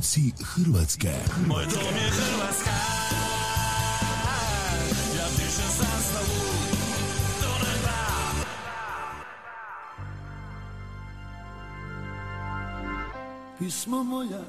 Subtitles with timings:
[0.00, 1.12] Zvuci Hrvatske.
[1.46, 2.70] Moj dom je Hrvatska
[5.16, 6.40] Ja dižem zastavu
[13.58, 14.44] Pismo moja,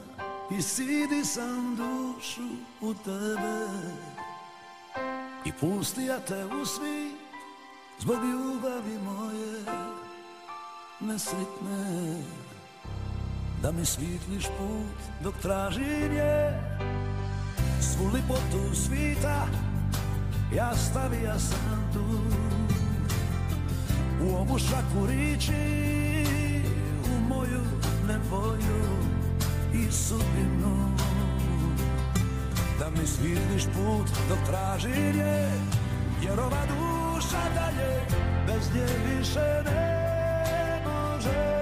[0.59, 2.47] isidi sam dušu
[2.81, 3.67] u tebe
[5.45, 7.11] I pusti ja te u svi
[7.99, 9.63] zbog ljubavi moje
[10.99, 12.40] nesretne
[13.61, 16.61] Da mi svitliš put dok tražim je.
[17.81, 19.47] Svu lipotu svita
[20.55, 22.19] ja stavija sam tu.
[24.25, 26.25] U ovu šaku riči
[27.05, 27.61] u moju
[28.07, 28.83] nevolju
[29.73, 30.91] i sudbinu.
[32.79, 35.51] Da mi svitliš put dok tražim je
[36.23, 38.01] Jer ova duša dalje
[38.47, 41.60] bez nje više ne može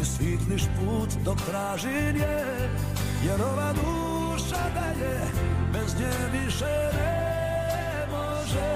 [0.00, 2.70] Mi svitliš put dok tražim je
[3.24, 5.20] Jer ova duša dalje
[5.72, 8.70] bez nje više ne može.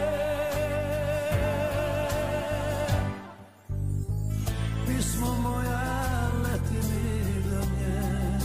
[4.86, 8.38] Pismo moja leti mi do nje.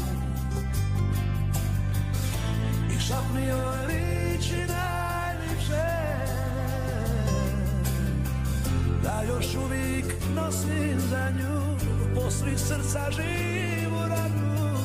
[2.95, 5.89] I šapni joj riči najljepše.
[9.03, 10.05] Da još uvijek
[10.35, 11.68] nosim za nju
[12.29, 14.77] Posli srca živu ranu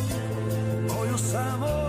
[0.88, 1.83] Koju samo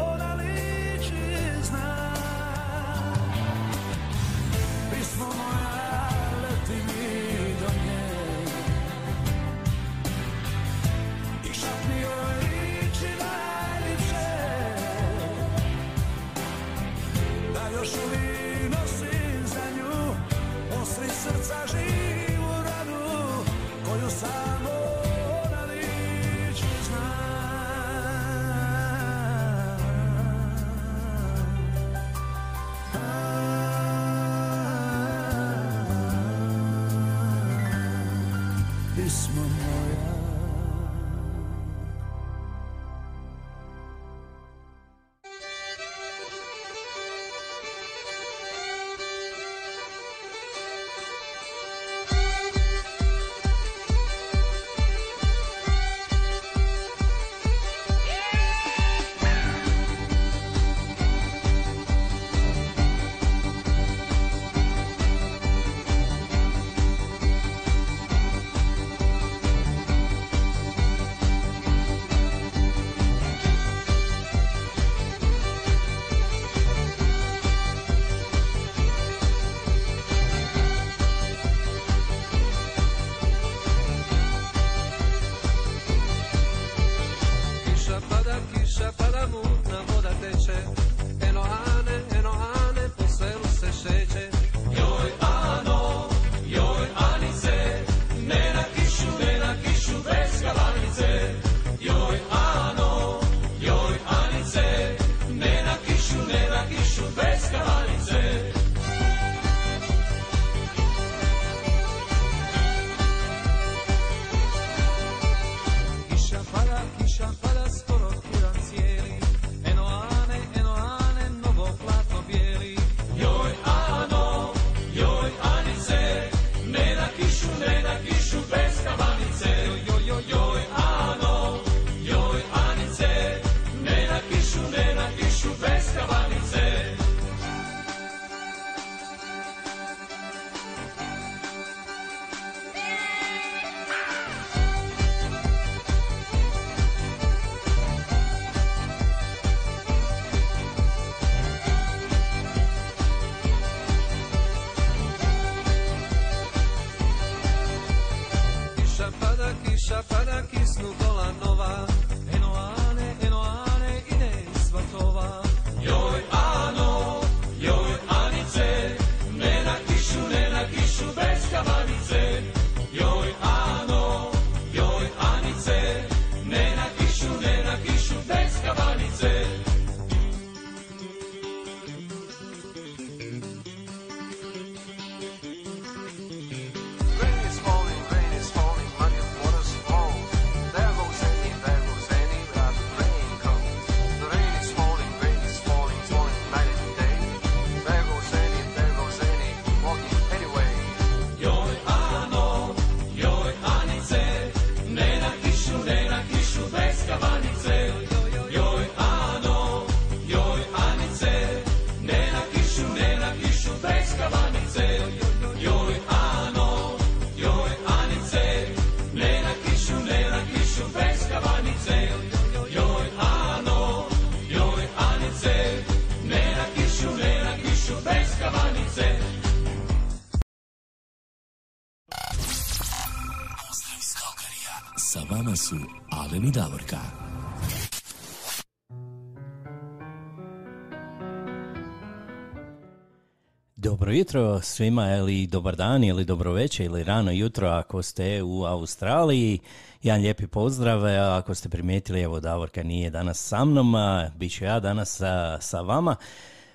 [244.06, 248.66] Dobro jutro svima ili dobar dan ili dobro večer ili rano jutro ako ste u
[248.66, 249.60] Australiji.
[250.04, 251.06] Jedan lijepi pozdrav,
[251.38, 253.96] ako ste primijetili, evo Davorka nije danas sa mnom,
[254.36, 256.16] bit ću ja danas sa, sa vama.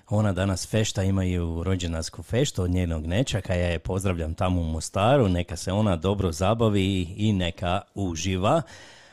[0.09, 5.29] Ona danas fešta, imaju rođendansku feštu od njenog nečaka, ja je pozdravljam tamo u Mostaru,
[5.29, 8.61] neka se ona dobro zabavi i neka uživa.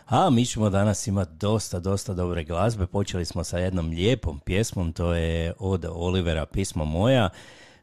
[0.06, 2.86] A mi ćemo danas imati dosta, dosta dobre glazbe.
[2.86, 7.30] Počeli smo sa jednom lijepom pjesmom, to je od Olivera Pismo moja.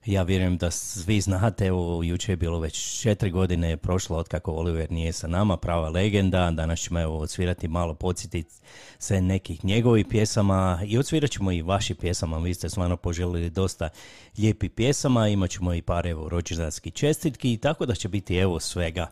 [0.05, 4.51] Ja vjerujem da svi znate, evo, jučer je bilo već četiri godine je prošlo otkako
[4.51, 6.51] Oliver nije sa nama, prava legenda.
[6.51, 8.53] Danas ćemo evo odsvirati malo, podsjetiti
[8.99, 12.37] se nekih njegovih pjesama i odsvirat ćemo i vaših pjesama.
[12.37, 13.89] Vi ste stvarno poželjeli dosta
[14.37, 19.07] lijepih pjesama, imat ćemo i par evo rođendanskih čestitki, tako da će biti evo svega.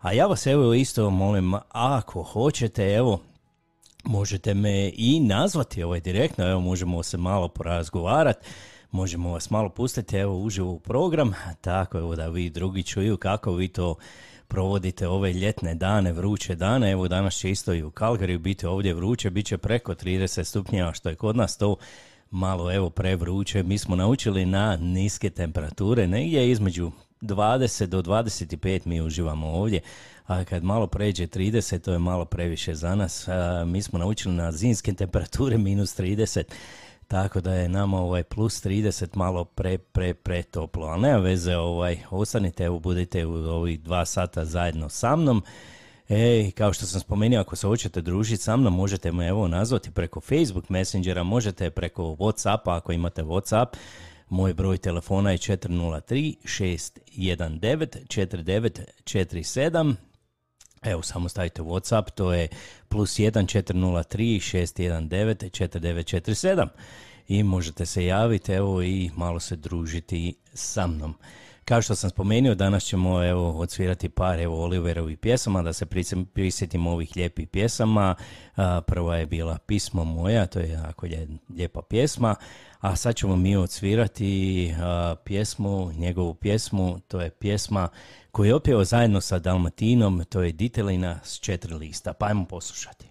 [0.00, 3.20] A ja vas evo isto molim, ako hoćete, evo,
[4.04, 8.46] možete me i nazvati ovaj direktno, evo možemo se malo porazgovarati,
[8.96, 13.52] možemo vas malo pustiti evo uživo u program, tako evo da vi drugi čuju kako
[13.52, 13.94] vi to
[14.48, 18.94] provodite ove ljetne dane, vruće dane, evo danas će isto i u Kalgariju biti ovdje
[18.94, 21.76] vruće, bit će preko 30 stupnjeva što je kod nas to
[22.30, 29.00] malo evo prevruće, mi smo naučili na niske temperature, negdje između 20 do 25 mi
[29.00, 29.80] uživamo ovdje,
[30.26, 33.28] a kad malo pređe 30 to je malo previše za nas,
[33.66, 36.42] mi smo naučili na zimske temperature minus 30,
[37.08, 40.86] Tako da je nama ovaj plus 30 malo pre, pre, pre toplo.
[40.86, 45.42] Ali nema veze, ovaj, ostanite, evo budite u ovih dva sata zajedno sa mnom.
[46.08, 49.90] Ej, kao što sam spomenuo, ako se hoćete družiti sa mnom, možete me evo nazvati
[49.90, 53.66] preko Facebook Messengera, možete preko Whatsappa, ako imate Whatsapp.
[54.28, 59.94] Moj broj telefona je 403 619 4947.
[60.86, 62.48] Evo, samo stavite Whatsapp, to je
[62.88, 66.68] plus 1 403 619 4947
[67.28, 71.14] i možete se javiti evo i malo se družiti sa mnom.
[71.64, 76.24] Kao što sam spomenuo, danas ćemo evo odsvirati par evo Oliverovih pjesama, da se prisje-
[76.34, 78.14] prisjetimo ovih lijepih pjesama.
[78.86, 81.06] Prva je bila Pismo moja, to je jako
[81.56, 82.34] lijepa pjesma,
[82.80, 84.74] a sad ćemo mi odsvirati
[85.24, 87.88] pjesmu, njegovu pjesmu, to je pjesma
[88.36, 93.06] koju je opjeo zajedno sa Dalmatinom, to je Ditelina s četiri lista, pa ajmo poslušati.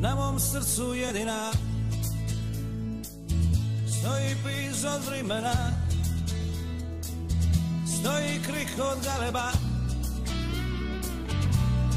[0.00, 1.50] Na mom srcu jedina
[3.86, 5.54] Stoji piz od vremena.
[7.86, 9.52] Stoji krik od galeba.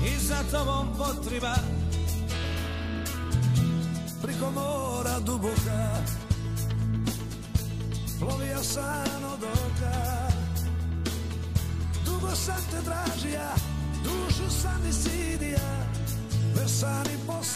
[0.06, 1.56] I za tobom potriba
[4.22, 6.04] Priko mora duboka.
[8.20, 10.32] Plovija san od oka.
[12.06, 13.56] Dugo sam te tražija
[14.04, 15.86] Dušu sam isidija
[16.56, 17.51] Versani posidija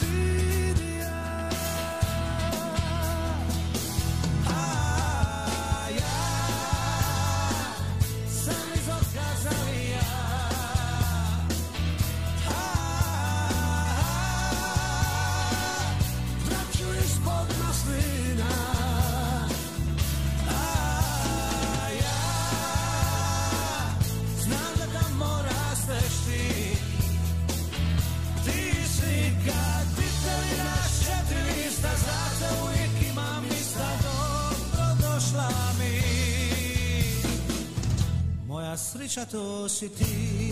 [39.32, 40.45] Moja sreća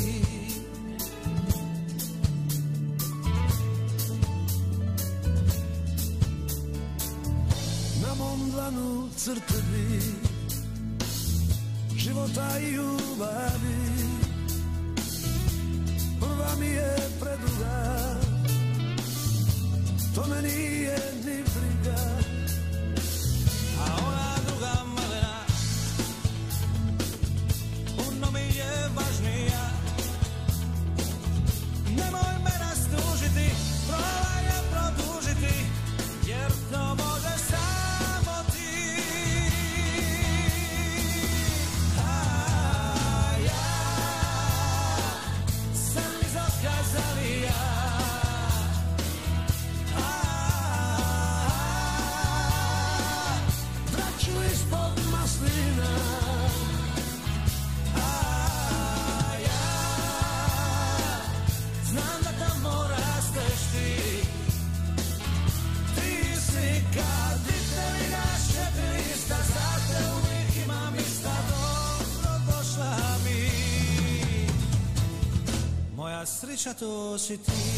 [76.64, 77.73] Moja sreća to si ti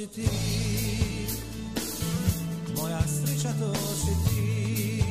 [0.00, 0.28] si ti
[2.76, 5.02] Moja sreća to si ti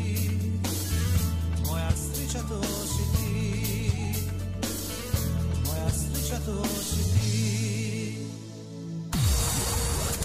[1.68, 3.62] Moja sreća to si ti
[5.66, 8.16] Moja sreća to si ti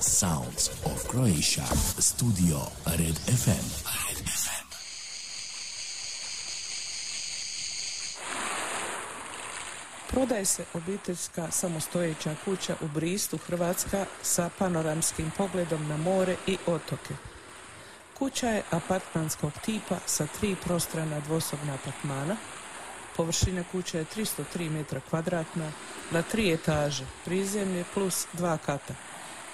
[0.00, 1.66] Sounds of Croatia.
[1.99, 3.84] Studio Red FM.
[10.14, 17.14] Prodaje se obiteljska samostojeća kuća u Bristu, Hrvatska, sa panoramskim pogledom na more i otoke.
[18.18, 22.37] Kuća je apartmanskog tipa sa tri prostrana dvosobna apartmana.
[23.16, 25.73] Površina kuće je 303 metra kvadratna
[26.11, 28.94] na tri etaže, prizemlje plus dva kata,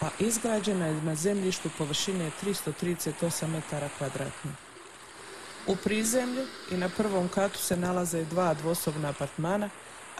[0.00, 4.54] a izgrađena je na zemljištu površine 338 metara kvadratnih.
[5.66, 9.70] U prizemlju i na prvom katu se nalaze dva dvosobna apartmana,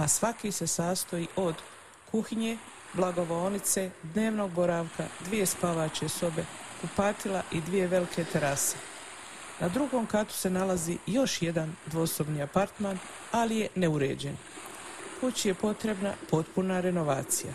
[0.00, 1.54] a svaki se sastoji od
[2.10, 2.58] kuhinje,
[2.92, 6.44] blagovaonice, dnevnog boravka, dvije spavače sobe,
[6.80, 8.76] kupatila i dvije velike terase.
[9.60, 12.98] Na drugom katu se nalazi još jedan dvosobni apartman,
[13.32, 14.36] ali je neuređen.
[15.20, 17.52] Kući je potrebna potpuna renovacija.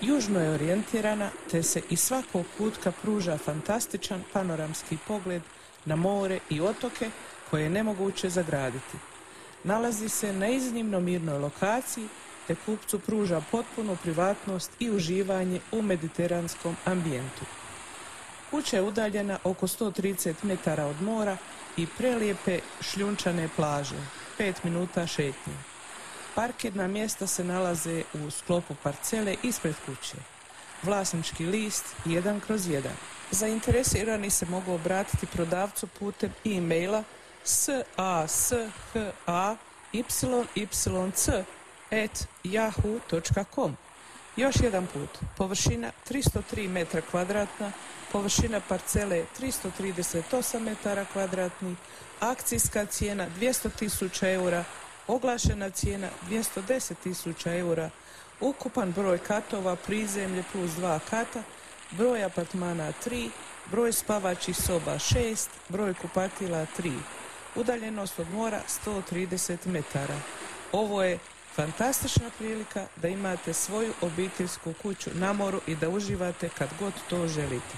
[0.00, 5.42] Južno je orijentirana, te se iz svakog kutka pruža fantastičan panoramski pogled
[5.84, 7.10] na more i otoke
[7.50, 8.98] koje je nemoguće zagraditi.
[9.64, 12.08] Nalazi se na iznimno mirnoj lokaciji,
[12.46, 17.44] te kupcu pruža potpunu privatnost i uživanje u mediteranskom ambijentu.
[18.50, 21.36] Kuća je udaljena oko 130 metara od mora
[21.76, 23.96] i prelijepe šljunčane plaže,
[24.38, 25.54] 5 minuta šetnje.
[26.34, 30.16] Parkirna mjesta se nalaze u sklopu parcele ispred kuće.
[30.82, 32.82] Vlasnički list 1 kroz 1.
[33.30, 37.04] Zainteresirani se mogu obratiti prodavcu putem e-maila
[37.48, 38.52] s a s
[38.92, 39.56] h a
[39.92, 40.04] y
[40.54, 40.66] y
[41.14, 41.44] c
[41.90, 43.76] at yahoo.com.
[44.36, 47.72] Još jedan put, površina 303 metra kvadratna,
[48.12, 51.76] površina parcele 338 metara kvadratnih,
[52.20, 54.64] akcijska cijena 200 tisuća eura,
[55.06, 57.90] oglašena cijena 210 tisuća eura,
[58.40, 61.42] ukupan broj katova, prizemlje plus dva kata,
[61.90, 63.30] broj apartmana 3,
[63.70, 66.92] broj spavačih soba 6, broj kupatila 3,
[67.56, 70.16] udaljenost od mora 130 metara.
[70.72, 71.18] Ovo je
[71.54, 77.28] fantastična prilika da imate svoju obiteljsku kuću na moru i da uživate kad god to
[77.28, 77.74] želite.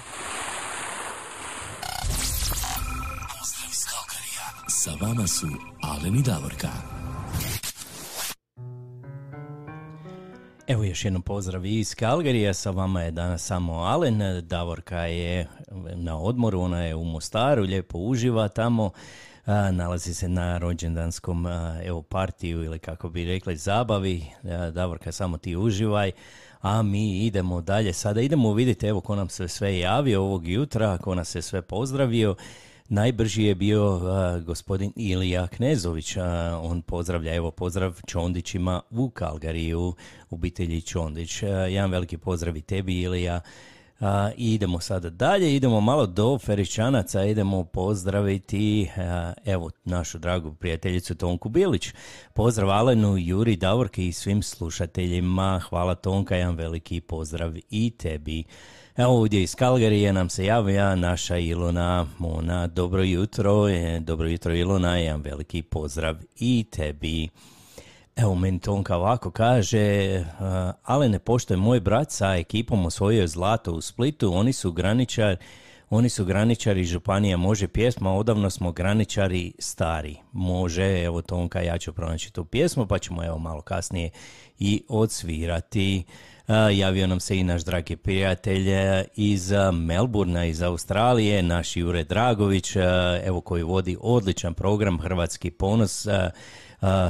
[3.39, 4.69] Pozdrav iz Kalkarija.
[4.69, 5.47] Sa vama su
[5.81, 6.69] Alen i Davorka.
[10.67, 15.47] Evo još jednom pozdrav iz Kalgarija, sa vama je danas samo Alen, Davorka je
[15.95, 18.91] na odmoru, ona je u Mostaru, lijepo uživa tamo,
[19.45, 25.11] a, nalazi se na rođendanskom a, evo partiju ili kako bi rekli zabavi, A, Davorka
[25.11, 26.11] samo ti uživaj,
[26.61, 30.97] a mi idemo dalje, sada idemo vidjeti evo ko nam se sve javio ovog jutra,
[30.97, 32.35] ko nas se sve pozdravio,
[32.93, 39.93] Najbrži je bio a, gospodin Ilija Knezović, a, on pozdravlja, evo pozdrav Čondićima u Kalgariju,
[40.29, 41.43] obitelji Čondić.
[41.43, 43.41] A, jedan veliki pozdrav i tebi Ilija.
[44.01, 51.15] A, idemo sada dalje, idemo malo do Feričanaca, idemo pozdraviti a, evo našu dragu prijateljicu
[51.15, 51.93] Tonku Bilić.
[52.33, 55.61] Pozdrav Alenu, Juri, Davorki i svim slušateljima.
[55.69, 58.43] Hvala Tonka, jedan veliki pozdrav i tebi.
[58.97, 62.67] Evo ovdje iz Kalgarije nam se javlja naša Ilona Mona.
[62.67, 67.29] Dobro jutro, e, dobro jutro Ilona, jedan veliki pozdrav i tebi.
[68.15, 70.25] Evo meni Tonka ovako kaže, uh,
[70.83, 75.35] ale ne pošto je moj brat sa ekipom osvojio zlato u Splitu, oni su graničar,
[75.89, 80.15] oni su graničari županija, može pjesma, odavno smo graničari stari.
[80.31, 84.09] Može, evo Tonka, ja ću pronaći tu pjesmu, pa ćemo evo malo kasnije
[84.59, 86.03] i odsvirati.
[86.47, 92.03] Uh, javio nam se i naš dragi prijatelj uh, iz Melburna, iz Australije, naš Jure
[92.03, 92.75] Dragović,
[93.23, 96.07] evo koji vodi odličan program Hrvatski ponos,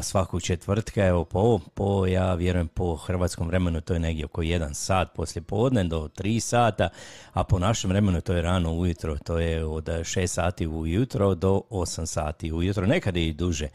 [0.02, 4.74] svakog četvrtka, evo po, po, ja vjerujem po hrvatskom vremenu to je negdje oko 1
[4.74, 6.90] sat poslije podne do 3 sata,
[7.34, 11.62] a po našem vremenu to je rano ujutro, to je od 6 sati ujutro do
[11.70, 13.68] 8 sati ujutro, nekad i duže.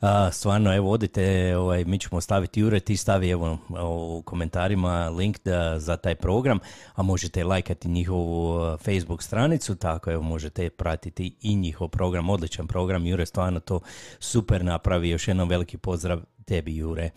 [0.00, 5.38] A, stvarno, evo, odite, ovaj, mi ćemo staviti Jure, ti stavi evo u komentarima link
[5.44, 6.58] da, za taj program,
[6.94, 13.06] a možete lajkati njihovu Facebook stranicu, tako evo možete pratiti i njihov program, odličan program,
[13.06, 13.80] Jure stvarno to
[14.18, 17.10] super napravi, još jednom veliki pozdrav tebi Jure.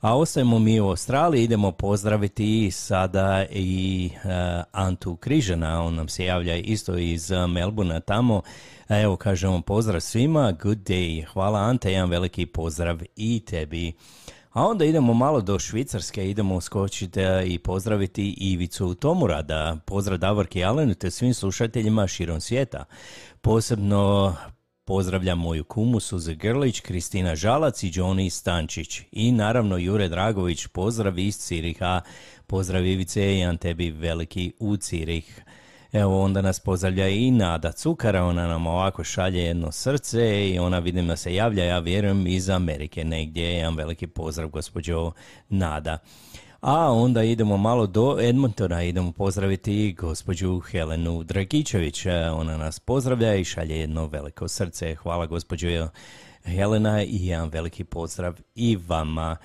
[0.00, 4.30] A ostajemo mi u Australiji, idemo pozdraviti sada i uh,
[4.72, 8.42] Antu Križana, on nam se javlja isto iz Melburna tamo,
[8.88, 11.26] Evo, kažemo pozdrav svima, good day.
[11.26, 13.92] Hvala Ante, jedan veliki pozdrav i tebi.
[14.50, 19.76] A onda idemo malo do Švicarske, idemo skočiti e, i pozdraviti Ivicu Tomurada.
[19.86, 22.84] Pozdrav Davorki Alenu te svim slušateljima širom svijeta.
[23.40, 24.34] Posebno
[24.84, 29.00] Pozdravljam moju kumu Suze Grlić, Kristina Žalac i Johnny Stančić.
[29.12, 32.00] I naravno Jure Dragović, pozdrav iz Ciriha.
[32.46, 35.42] Pozdrav Ivice i tebi veliki u Cirih.
[35.92, 40.78] Evo onda nas pozdravlja i Nada Cukara, ona nam ovako šalje jedno srce i ona
[40.78, 45.12] vidim da se javlja, ja vjerujem iz Amerike negdje, jedan veliki pozdrav gospođo
[45.48, 45.98] Nada.
[46.60, 53.44] A onda idemo malo do Edmontona, idemo pozdraviti gospođu Helenu Dragičević, ona nas pozdravlja i
[53.44, 54.94] šalje jedno veliko srce.
[54.94, 55.88] Hvala gospođo
[56.44, 59.36] Helena i jedan veliki pozdrav i vama.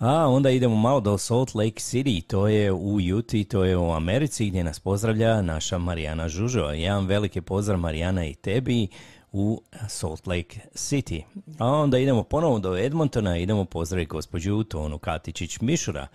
[0.00, 3.92] A onda idemo malo do Salt Lake City, to je u Utah, to je u
[3.92, 6.64] Americi gdje nas pozdravlja naša Marijana Žužo.
[6.64, 8.88] Jedan veliki pozdrav Marijana i tebi
[9.32, 11.22] u Salt Lake City.
[11.58, 16.06] A onda idemo ponovo do Edmontona, idemo pozdraviti gospođu Tonu Katičić-Mišura.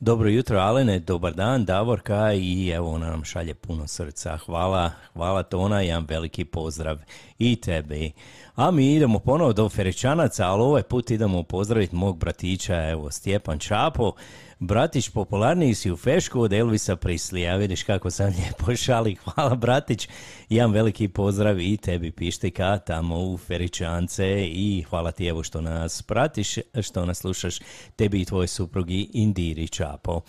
[0.00, 4.36] Dobro jutro Alene, dobar dan Davorka i evo ona nam šalje puno srca.
[4.36, 6.98] Hvala, hvala Tona, jedan veliki pozdrav
[7.38, 8.12] i tebi.
[8.56, 13.58] A mi idemo ponovo do Ferečanaca, ali ovaj put idemo pozdraviti mog bratića, evo Stjepan
[13.58, 14.12] Čapo.
[14.58, 20.08] Bratić, popularniji si u fešku od Elvisa Prislija, vidiš kako sam lijepo šali, hvala bratić,
[20.48, 26.02] jedan veliki pozdrav i tebi Pištika tamo u Feričance i hvala ti evo što nas
[26.02, 27.58] pratiš, što nas slušaš,
[27.96, 30.20] tebi i tvoj suprugi Indiri Čapo.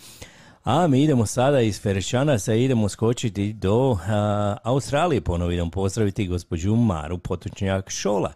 [0.68, 6.76] A mi idemo sada iz Ferešanaca, idemo skočiti do a, Australije, ponovo idemo pozdraviti gospođu
[6.76, 8.32] Maru Potočnjak Šola.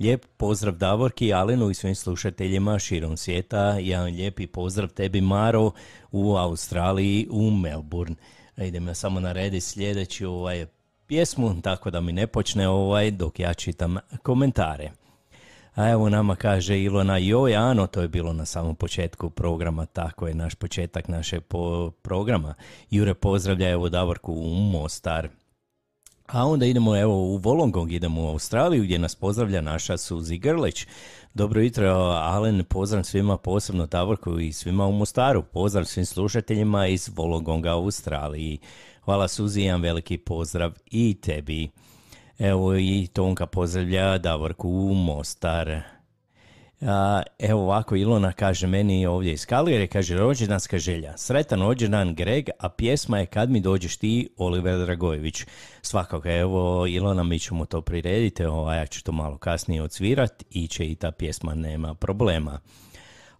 [0.00, 3.64] Lijep pozdrav Davorki, Alenu i svim slušateljima širom svijeta.
[3.64, 5.70] Jedan lijepi pozdrav tebi Maro
[6.12, 8.16] u Australiji, u Melbourne.
[8.56, 10.66] Idem ja samo naredi sljedeći ovaj
[11.06, 15.01] pjesmu, tako da mi ne počne ovaj dok ja čitam komentare.
[15.74, 20.28] A evo nama kaže Ilona, joj Ano, to je bilo na samom početku programa, tako
[20.28, 22.54] je naš početak našeg po- programa.
[22.90, 25.28] Jure pozdravlja evo Davorku u Mostar.
[26.26, 30.86] A onda idemo evo u Volongong, idemo u Australiju gdje nas pozdravlja naša Suzi Grlić.
[31.34, 31.88] Dobro jutro,
[32.22, 35.42] Alen, pozdrav svima, posebno Davorku i svima u Mostaru.
[35.42, 38.58] Pozdrav svim slušateljima iz Volongonga u Australiji.
[39.04, 41.70] Hvala Suzi, jedan veliki pozdrav i tebi.
[42.42, 45.80] Evo i Tonka pozdravlja Davorku Mostar.
[46.80, 51.16] A, evo ovako Ilona kaže meni ovdje iz Kaligare, kaže rođendanska želja.
[51.16, 55.44] Sretan rođendan Greg, a pjesma je Kad mi dođeš ti, Oliver Dragojević.
[55.82, 60.68] Svakako, evo Ilona, mi ćemo to prirediti, ovaj, ja ću to malo kasnije odsvirat i
[60.68, 62.60] će i ta pjesma, nema problema.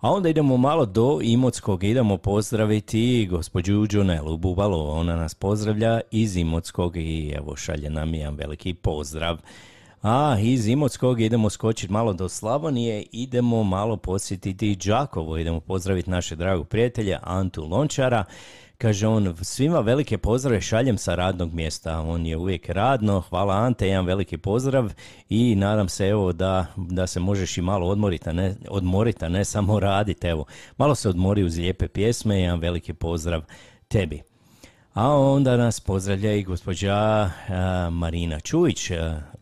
[0.03, 6.37] A onda idemo malo do Imotskog, idemo pozdraviti gospođu Đunelu Bubalo, ona nas pozdravlja iz
[6.37, 9.39] Imotskog i evo šalje nam jedan veliki pozdrav.
[10.03, 16.37] A iz Imotskog idemo skočiti malo do Slavonije, idemo malo posjetiti Đakovo, idemo pozdraviti naše
[16.37, 18.25] dragog prijatelja Antu Lončara.
[18.83, 23.89] Kaže on, svima velike pozdrave šaljem sa radnog mjesta, on je uvijek radno, hvala Ante,
[23.89, 24.93] jedan veliki pozdrav
[25.29, 29.29] i nadam se evo da, da se možeš i malo odmoriti, a ne, odmoriti, a
[29.29, 30.45] ne samo raditi, evo,
[30.77, 33.43] malo se odmori uz lijepe pjesme, jedan veliki pozdrav
[33.89, 34.23] tebi.
[34.95, 37.31] A onda nas pozdravlja i gospođa
[37.91, 38.91] Marina Čujić.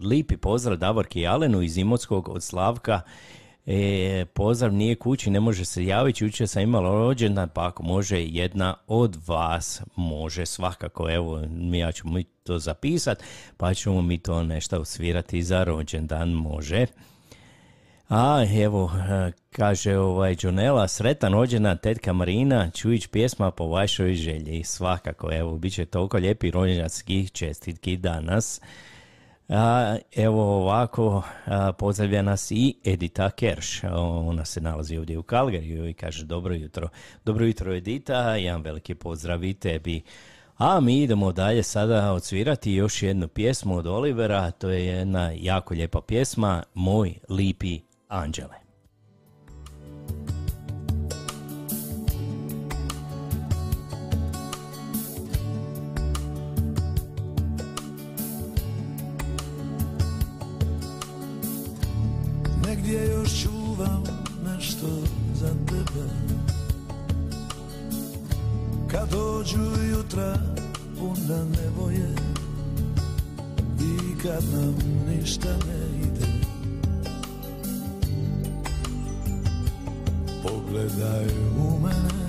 [0.00, 3.00] Lipi pozdrav Davorki Alenu iz Imotskog od Slavka.
[3.72, 8.24] E, pozdrav nije kući, ne može se javiti, jučer sam imala rođendan, pa ako može
[8.24, 11.40] jedna od vas, može svakako, evo,
[11.72, 13.22] ja ću mi to zapisat,
[13.56, 16.86] pa ćemo mi to nešto osvirati za rođendan, može.
[18.08, 24.64] A evo, e, kaže ovaj Jonela, sretan rođendan tetka Marina, Čujić pjesma po vašoj želji.
[24.64, 28.60] Svakako, evo, bit će toliko lijepi rođendanskih čestitki danas.
[29.52, 33.84] A, evo ovako, a, pozdravlja nas i Edita Kerš.
[34.24, 36.88] Ona se nalazi ovdje u Kalgariju i kaže dobro jutro.
[37.24, 40.02] Dobro jutro Edita, jedan veliki pozdrav i tebi.
[40.58, 45.74] A mi idemo dalje sada odsvirati još jednu pjesmu od Olivera, to je jedna jako
[45.74, 48.54] lijepa pjesma, Moj lipi anđele.
[70.20, 70.38] Jutra
[70.98, 72.14] puna nevoje
[73.80, 74.74] I kad nam
[75.08, 76.26] ništa ne ide.
[80.42, 81.26] Pogledaj
[81.58, 82.20] u mene.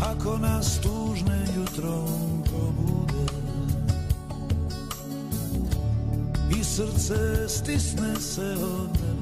[0.00, 3.32] Ako nas tužne jutrom probude
[6.60, 9.15] I srce stisne se od nevoje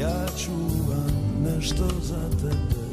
[0.00, 1.10] Ja čuvam
[1.44, 2.83] nešto za tebe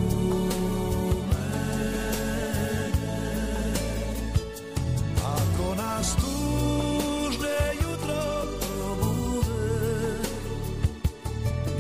[1.29, 2.91] mene
[5.25, 8.23] Ako nas tužne jutro
[8.61, 10.19] probude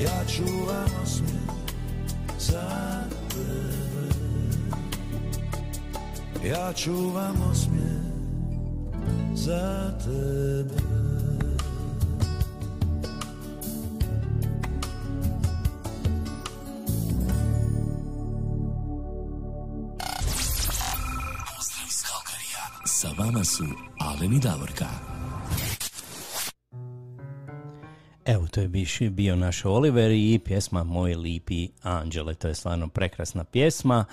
[0.03, 1.51] Ja čuvam osmijeh
[2.39, 4.09] za tebe.
[6.49, 8.03] Ja čuvam osmijeh
[9.35, 10.92] za tebe
[23.45, 23.65] Su
[23.99, 24.87] Alen i Davorka.
[28.25, 28.71] Evo, to je
[29.11, 32.35] bio naš Oliver i pjesma Moj lipi anđele.
[32.35, 34.05] To je stvarno prekrasna pjesma.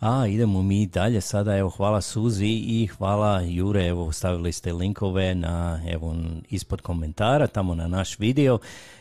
[0.00, 5.34] A idemo mi dalje sada, evo hvala Suzi i hvala Jure, evo stavili ste linkove
[5.34, 6.16] na, evo
[6.48, 8.58] ispod komentara, tamo na naš video.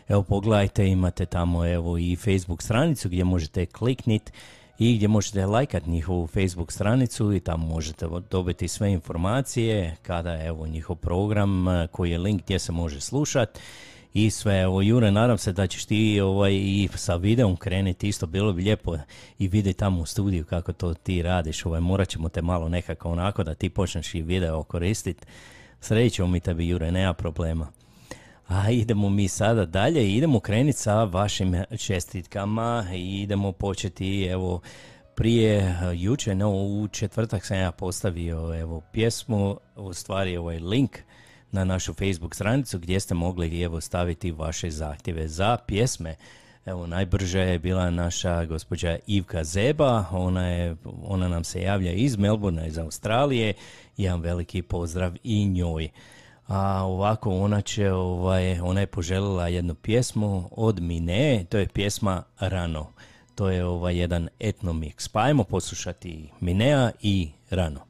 [0.07, 4.31] Evo pogledajte, imate tamo evo i Facebook stranicu gdje možete kliknit
[4.79, 10.67] i gdje možete lajkat njihovu Facebook stranicu i tamo možete dobiti sve informacije kada evo
[10.67, 13.59] njihov program eh, koji je link gdje se može slušat
[14.13, 14.61] i sve.
[14.61, 18.63] Evo, Jure, nadam se da ćeš ti ovaj, i sa videom krenuti isto, bilo bi
[18.63, 18.95] lijepo
[19.39, 21.65] i vidjeti tamo u studiju kako to ti radiš.
[21.65, 25.25] Ovaj, morat ćemo te malo nekako onako da ti počneš i video koristiti.
[25.81, 27.78] Srećemo mi tebi, Jure, nema problema.
[28.49, 34.61] A idemo mi sada dalje, idemo krenuti sa vašim čestitkama i idemo početi, evo,
[35.15, 40.97] prije eh, jučer, no u četvrtak sam ja postavio evo pjesmu, u stvari ovaj link
[41.51, 46.15] na našu Facebook stranicu gdje ste mogli evo staviti vaše zahtjeve za pjesme.
[46.65, 52.17] Evo najbrže je bila naša gospođa Ivka Zeba, ona, je, ona nam se javlja iz
[52.17, 53.53] Melbourna, iz Australije,
[53.97, 55.89] jedan veliki pozdrav i njoj.
[56.49, 62.23] A ovako ona će, ovaj, ona je poželjela jednu pjesmu od Mine, to je pjesma
[62.39, 62.87] Rano.
[63.35, 65.09] To je ovaj jedan etnomix.
[65.11, 67.88] Pa ajmo poslušati Minea i Rano.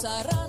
[0.00, 0.39] Sarah.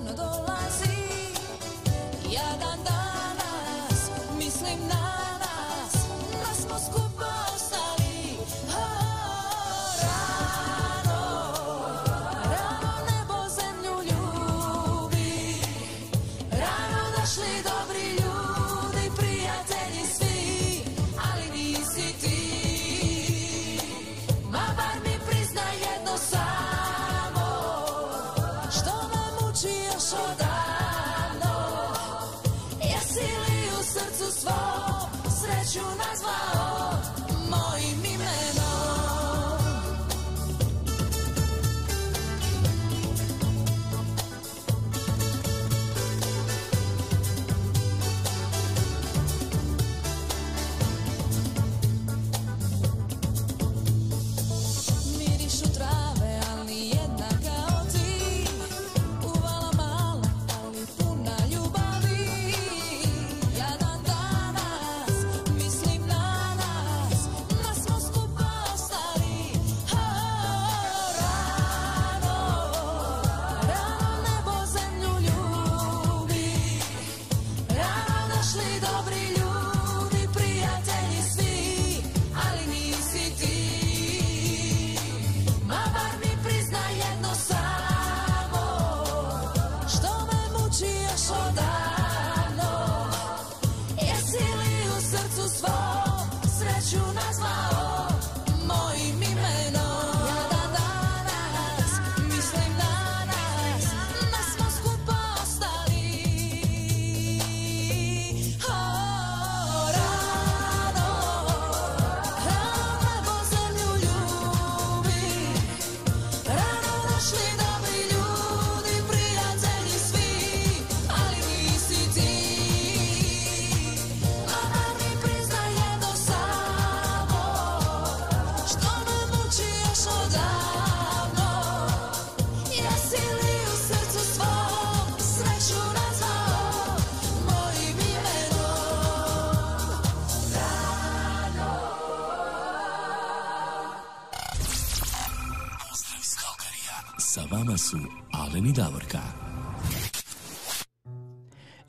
[147.92, 147.98] Su
[148.32, 149.20] Alen i Davorka.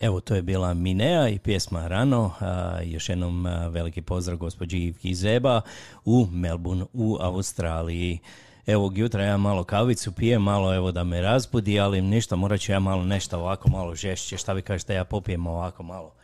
[0.00, 2.30] Evo, to je bila Minea i pjesma Rano.
[2.40, 5.60] A, još jednom a, veliki pozdrav gospođi Ivki Zeba
[6.04, 8.18] u Melbourne u Australiji.
[8.66, 12.72] Evo, jutra ja malo kavicu pijem, malo evo da me razbudi, ali ništa, morat ću
[12.72, 14.36] ja malo nešto ovako malo žešće.
[14.36, 16.14] Šta vi kažete, ja popijem ovako malo.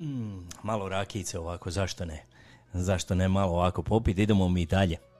[0.00, 2.24] Mm, malo rakice ovako, zašto ne?
[2.72, 4.22] Zašto ne malo ovako popiti?
[4.22, 5.13] Idemo mi dalje.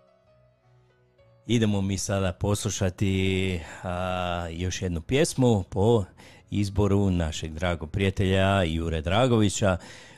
[1.47, 6.05] Idemo mi sada poslušati a, još jednu pjesmu po
[6.51, 9.77] izboru našeg dragog prijatelja Jure Dragovića.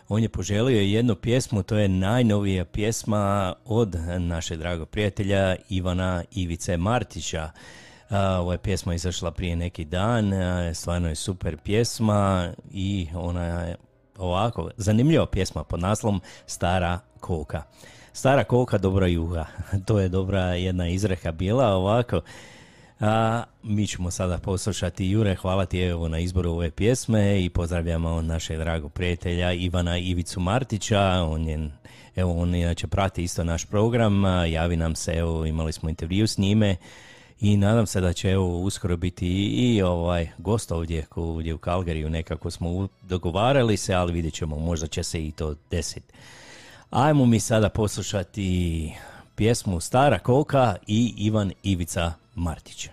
[0.09, 6.77] On je poželio jednu pjesmu, to je najnovija pjesma od našeg dragog prijatelja Ivana Ivice
[6.77, 7.51] Martića.
[8.11, 13.45] A, ova je pjesma izašla prije neki dan, a, stvarno je super pjesma i ona
[13.45, 13.77] je
[14.19, 17.63] ovako, zanimljiva pjesma pod naslom Stara koka.
[18.17, 19.47] Stara koka, dobra juha.
[19.87, 22.21] To je dobra jedna izreka bila ovako.
[23.01, 28.23] A mi ćemo sada poslušati Jure, hvala ti evo na izboru ove pjesme i pozdravljamo
[28.23, 31.71] našeg dragog prijatelja Ivana Ivicu Martića, on je,
[32.17, 36.39] evo on inače prati isto naš program, javi nam se, evo imali smo intervju s
[36.39, 36.77] njime
[37.41, 41.59] i nadam se da će evo uskoro biti i, i ovaj gost ovdje, ovdje u
[41.59, 46.13] Kalgariju, nekako smo dogovarali se, ali vidjet ćemo, možda će se i to desiti.
[46.91, 48.93] Ajmo mi sada poslušati
[49.35, 52.89] pjesmu Stara koka i Ivan Ivica Martić.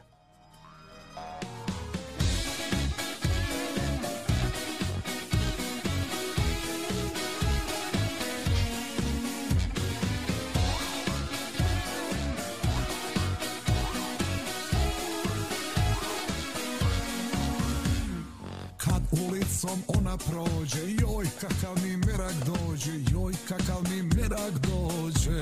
[18.77, 23.12] Kad ulicom ona prođe, joj kakav mi merak dođe,
[24.03, 25.41] merak dođe.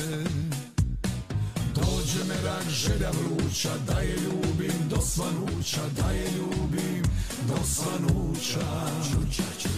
[1.76, 7.04] Dođe merak želja vruća, da je ljubim do svanuća, da je ljubim
[7.48, 8.68] do svanuća.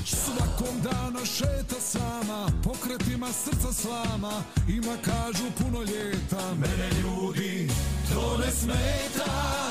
[0.05, 7.69] Svakom dana šeta sama, pokretima srca slama, ima kažu puno ljeta, mene ljudi
[8.13, 9.62] to ne smeta.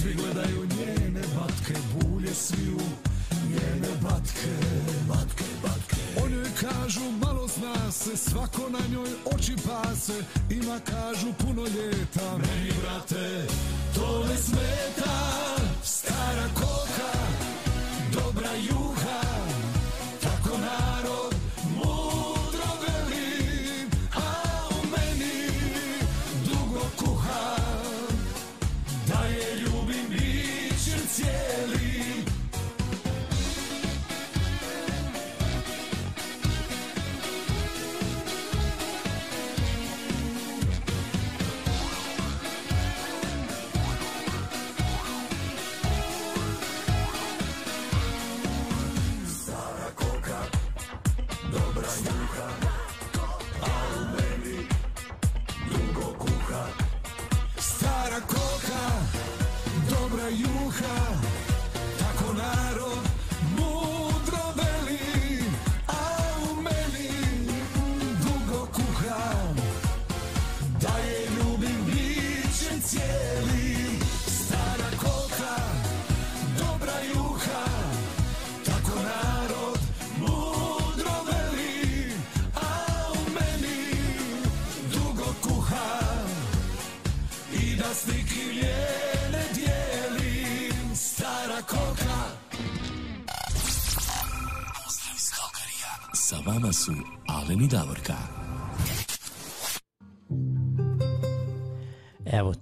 [0.00, 2.80] Svi gledaju njene batke, bulje sviju
[3.48, 4.52] njene batke.
[5.08, 5.96] Batke, batke.
[6.24, 12.38] O njoj kažu malo zna se, svako na njoj oči pase, ima kažu puno ljeta.
[12.38, 13.46] Meni brate,
[13.94, 15.16] to ne smeta,
[15.84, 16.69] stara koka,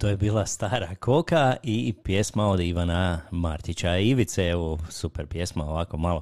[0.09, 3.97] je bila Stara koka i pjesma od Ivana Martića.
[3.97, 6.21] Ivice, evo, super pjesma, ovako malo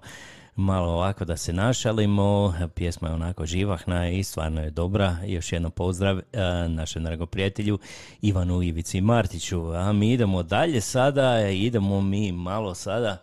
[0.57, 2.53] malo ovako da se našalimo.
[2.75, 5.17] Pjesma je onako živahna i stvarno je dobra.
[5.25, 6.23] Još jedno pozdrav e,
[6.67, 7.79] našem dragom prijatelju
[8.21, 9.71] Ivanu Ivici Martiću.
[9.71, 13.17] A mi idemo dalje sada, idemo mi malo sada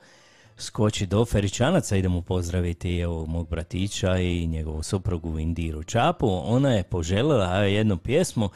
[0.57, 6.41] skoči do Feričanaca, idemo pozdraviti evo, mog bratića i njegovu suprugu Indiru Čapu.
[6.45, 8.51] Ona je poželjela jednu pjesmu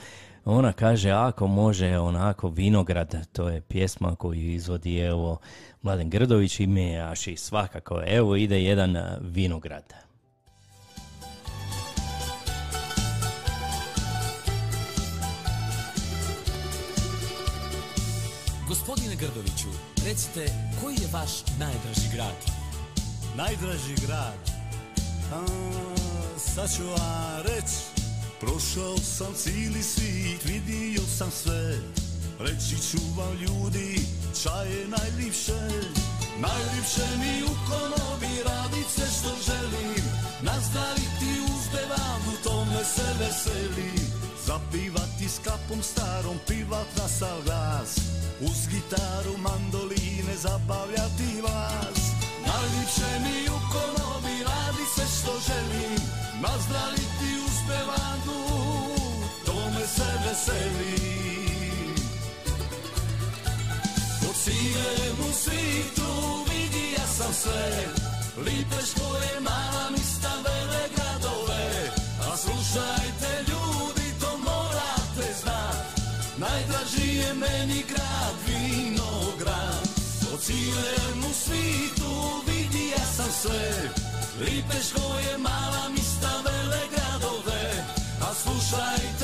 [0.51, 5.39] ona kaže ako može onako vinograd, to je pjesma koju izvodi evo
[5.83, 9.95] Mladen Grdović ime je Aši svakako evo ide jedan vinograd.
[18.69, 19.69] Gospodine Grdoviću,
[20.07, 20.47] recite
[20.83, 22.37] koji je vaš najdraži grad?
[23.37, 24.51] Najdraži grad?
[25.33, 25.47] A,
[26.39, 27.98] sad ću vam reći
[28.41, 31.79] Prošao sam cijeli svijet, vidio sam sve.
[32.41, 34.01] Reći ću vam ljudi,
[34.43, 35.61] čaj je najljepše.
[36.41, 40.05] Najljepše mi u konobi radit sve što želim.
[40.43, 44.01] Nazdraviti uzdevam, u tome se veselim.
[44.47, 47.97] Zapivati s kapom starom, pivat na sav glas.
[48.41, 50.88] Uz gitaru, mandoline, zabavljati
[67.43, 67.89] sve
[68.45, 71.67] Lipe škole, mala mista, vele gradove.
[72.29, 75.87] A slušajte ljudi, to morate znat.
[76.37, 79.89] Najdraži je meni grad, Vinograd.
[80.21, 82.13] Po cijelemu svitu
[82.47, 83.91] vidi ja sam sve.
[84.41, 87.85] Lipeško je mala mista, vele gradove.
[88.21, 89.18] A slušajte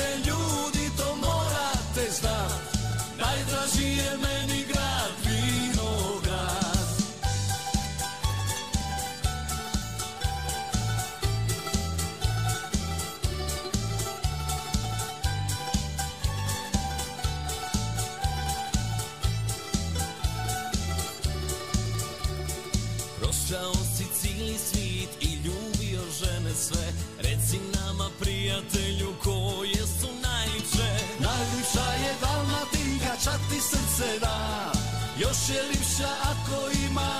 [33.95, 34.71] srce da
[35.17, 37.11] Još je lipša ako ima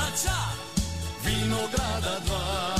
[0.00, 0.38] A ča?
[1.24, 2.74] Vinograda dva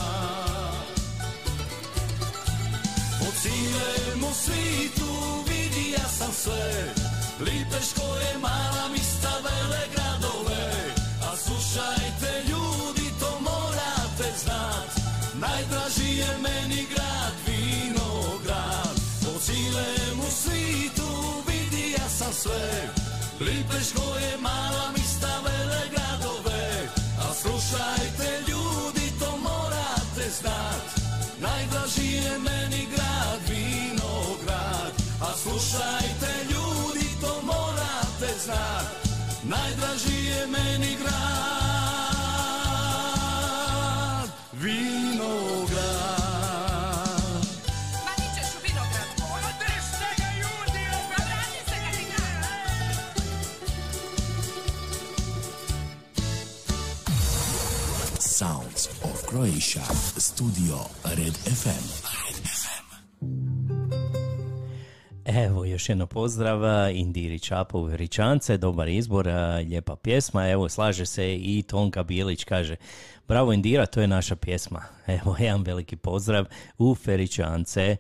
[3.19, 6.95] Po cijelemu svitu vidi ja sam sve
[7.41, 8.78] Lipeško je mala
[22.43, 22.89] sve.
[23.41, 26.89] Lipeško je mala mista, vele gradove
[27.25, 30.85] A slušajte ljudi, to morate znat.
[31.41, 38.87] Najdraži je meni grad, Vinograd A slušajte ljudi, to morate znat.
[39.43, 41.58] Najdraži je meni grad,
[59.29, 59.85] Croatia.
[60.17, 61.85] Studio Red FM.
[62.25, 62.87] Red FM.
[65.25, 71.63] Evo, još jedno pozdrav, Indiri Čapov Ričance, dobar izbor, lijepa pjesma, evo, slaže se i
[71.63, 72.77] Tonka Bilić, kaže,
[73.29, 74.83] bravo Indira, to je naša pjesma.
[75.23, 76.45] Evo, jedan veliki pozdrav
[76.79, 77.97] u Feričance.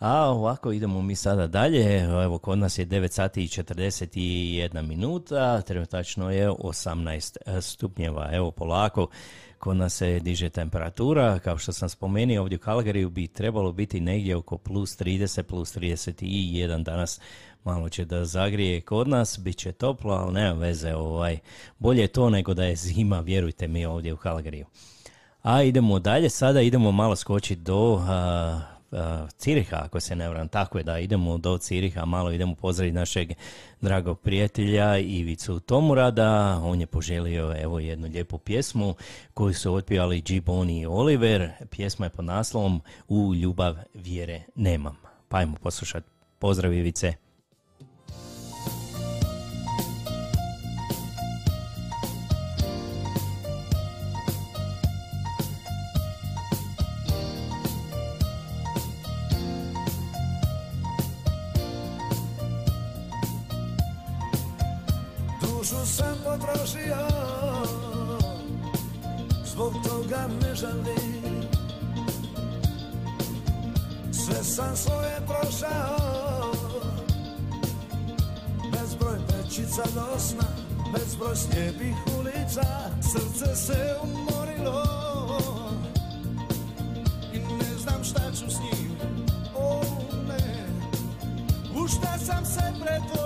[0.00, 5.60] A ovako idemo mi sada dalje, evo kod nas je 9 sati i 41 minuta,
[5.60, 9.08] trenutačno je 18 stupnjeva, evo polako,
[9.58, 14.00] kod nas se diže temperatura, kao što sam spomenuo ovdje u Kalgariju bi trebalo biti
[14.00, 17.20] negdje oko plus 30, plus 31 danas,
[17.64, 21.38] malo će da zagrije kod nas, bit će toplo, ali nema veze, ovaj,
[21.78, 24.66] bolje je to nego da je zima, vjerujte mi ovdje u Kalgariju.
[25.42, 28.60] A idemo dalje, sada idemo malo skočiti do a,
[29.38, 33.32] Ciriha, ako se ne varam, tako je da idemo do Ciriha, malo idemo pozdraviti našeg
[33.80, 38.94] dragog prijatelja Ivicu Tomurada, on je poželio evo jednu lijepu pjesmu
[39.34, 44.96] koju su otpjevali G-Boni i Oliver, pjesma je pod naslovom U ljubav vjere nemam.
[45.28, 46.06] Pa ajmo poslušati,
[46.38, 47.27] pozdrav Ivice.
[66.38, 67.06] zatražio
[69.44, 71.42] Zbog toga ne žalim
[74.12, 76.52] Sve sam svoje prošao.
[78.72, 80.44] Bezbroj pečica do sna
[80.92, 82.90] Bezbroj slijepih ulica.
[83.02, 84.84] Srce se umorilo.
[87.32, 88.96] I ne znam šta ću s njim.
[89.54, 89.84] O oh,
[90.28, 90.66] ne.
[91.82, 93.17] U šta sam se pretvorio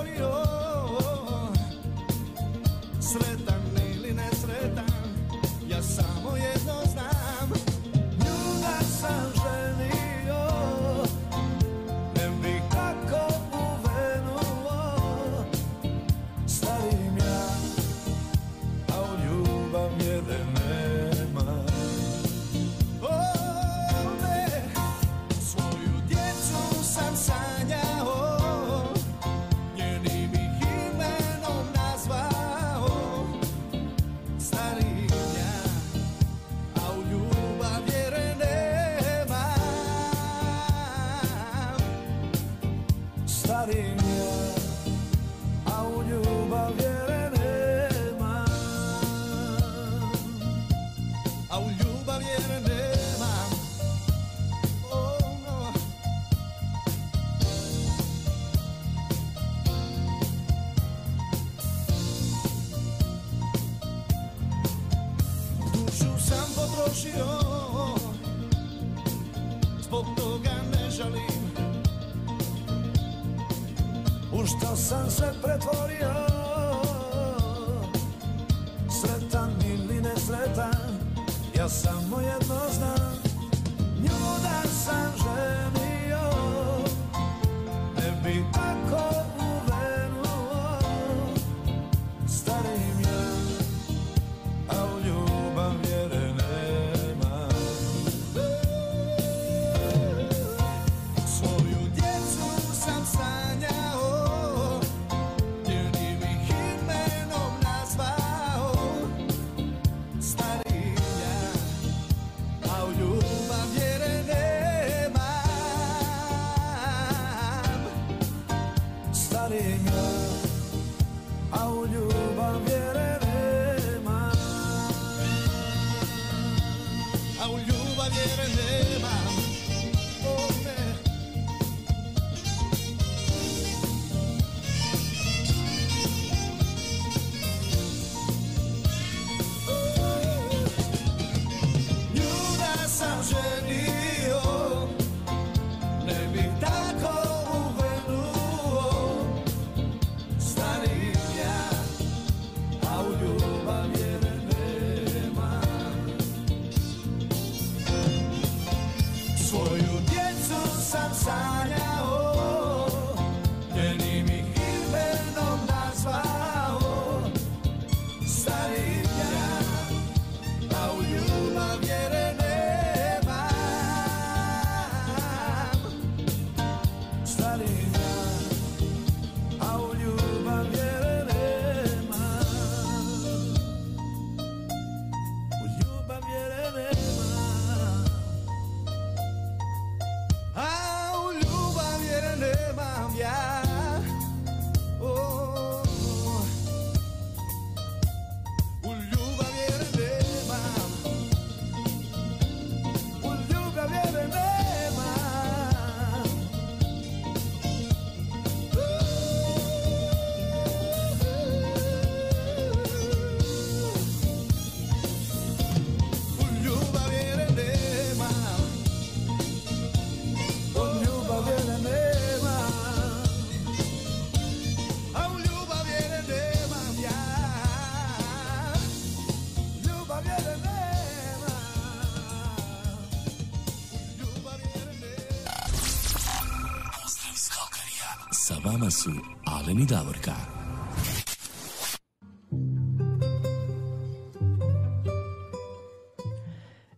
[239.07, 240.33] Alen Aleni Davorka.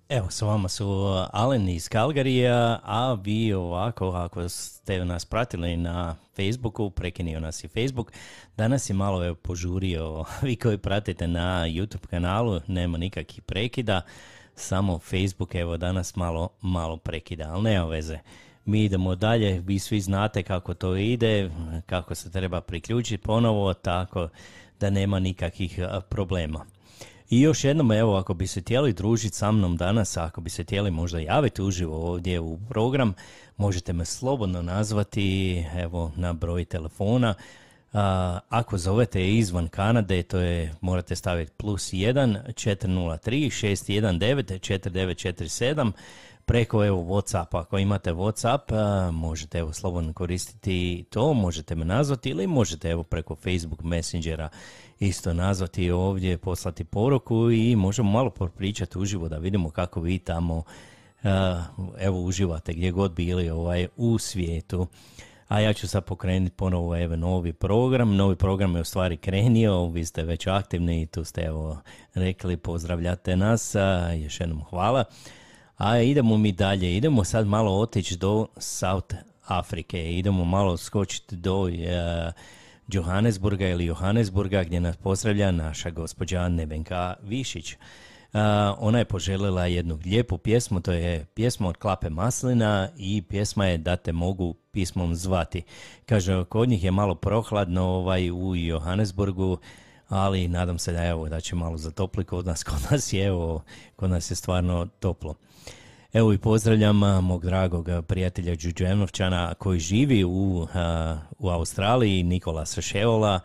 [0.08, 0.84] Evo, s vama su
[1.32, 7.68] Alen iz Kalgarija, a vi ovako, ako ste nas pratili na Facebooku, prekinio nas i
[7.68, 8.12] Facebook,
[8.56, 14.02] danas je malo evo, požurio, vi koji pratite na YouTube kanalu, nema nikakvih prekida,
[14.54, 18.18] samo Facebook, evo danas malo, malo prekida, ali nema veze
[18.64, 21.50] mi idemo dalje, vi svi znate kako to ide,
[21.86, 24.28] kako se treba priključiti ponovo, tako
[24.80, 26.64] da nema nikakvih problema.
[27.30, 30.62] I još jednom, evo, ako bi se htjeli družiti sa mnom danas, ako bi se
[30.62, 33.14] htjeli možda javiti uživo ovdje u program,
[33.56, 37.34] možete me slobodno nazvati, evo, na broj telefona.
[37.92, 43.20] A, ako zovete izvan Kanade, to je, morate staviti plus 1 403
[43.66, 45.92] 619 4947
[46.46, 47.60] preko evo Whatsappa.
[47.60, 53.34] Ako imate Whatsapp, možete evo slobodno koristiti to, možete me nazvati ili možete evo preko
[53.36, 54.48] Facebook Messengera
[55.00, 60.62] isto nazvati ovdje, poslati poruku i možemo malo pričati uživo da vidimo kako vi tamo
[61.98, 64.86] evo uživate gdje god bili ovaj u svijetu.
[65.48, 68.16] A ja ću sad pokrenuti ponovo evo novi program.
[68.16, 71.78] Novi program je u stvari krenio, vi ste već aktivni i tu ste evo
[72.14, 73.74] rekli pozdravljate nas,
[74.22, 75.04] još jednom hvala.
[75.76, 79.14] A idemo mi dalje, idemo sad malo otići do South
[79.46, 82.32] Afrike, idemo malo skočiti do e,
[82.88, 87.72] Johannesburga ili Johannesburga gdje nas pozdravlja naša gospođa Nevenka Višić.
[87.72, 87.76] E,
[88.78, 93.78] ona je poželjela jednu lijepu pjesmu, to je pjesma od Klape Maslina i pjesma je
[93.78, 95.62] Da te mogu pismom zvati.
[96.06, 99.58] Kaže, kod njih je malo prohladno ovaj, u Johannesburgu,
[100.08, 103.62] ali nadam se da evo da će malo zatopli kod nas, kod nas je evo,
[103.96, 105.34] kod nas je stvarno toplo.
[106.14, 110.66] Evo i pozdravljam mog dragog prijatelja Đuđenovčana koji živi u,
[111.38, 113.40] u Australiji, Nikola Ševola.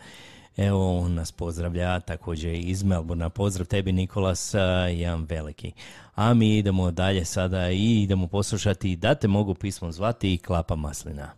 [0.57, 3.29] Evo, on nas pozdravlja također iz Melbourna.
[3.29, 4.53] Pozdrav tebi Nikolas,
[4.93, 5.71] jedan veliki.
[6.15, 10.75] A mi idemo dalje sada i idemo poslušati da te mogu pismom zvati i Klapa
[10.75, 11.31] Maslina.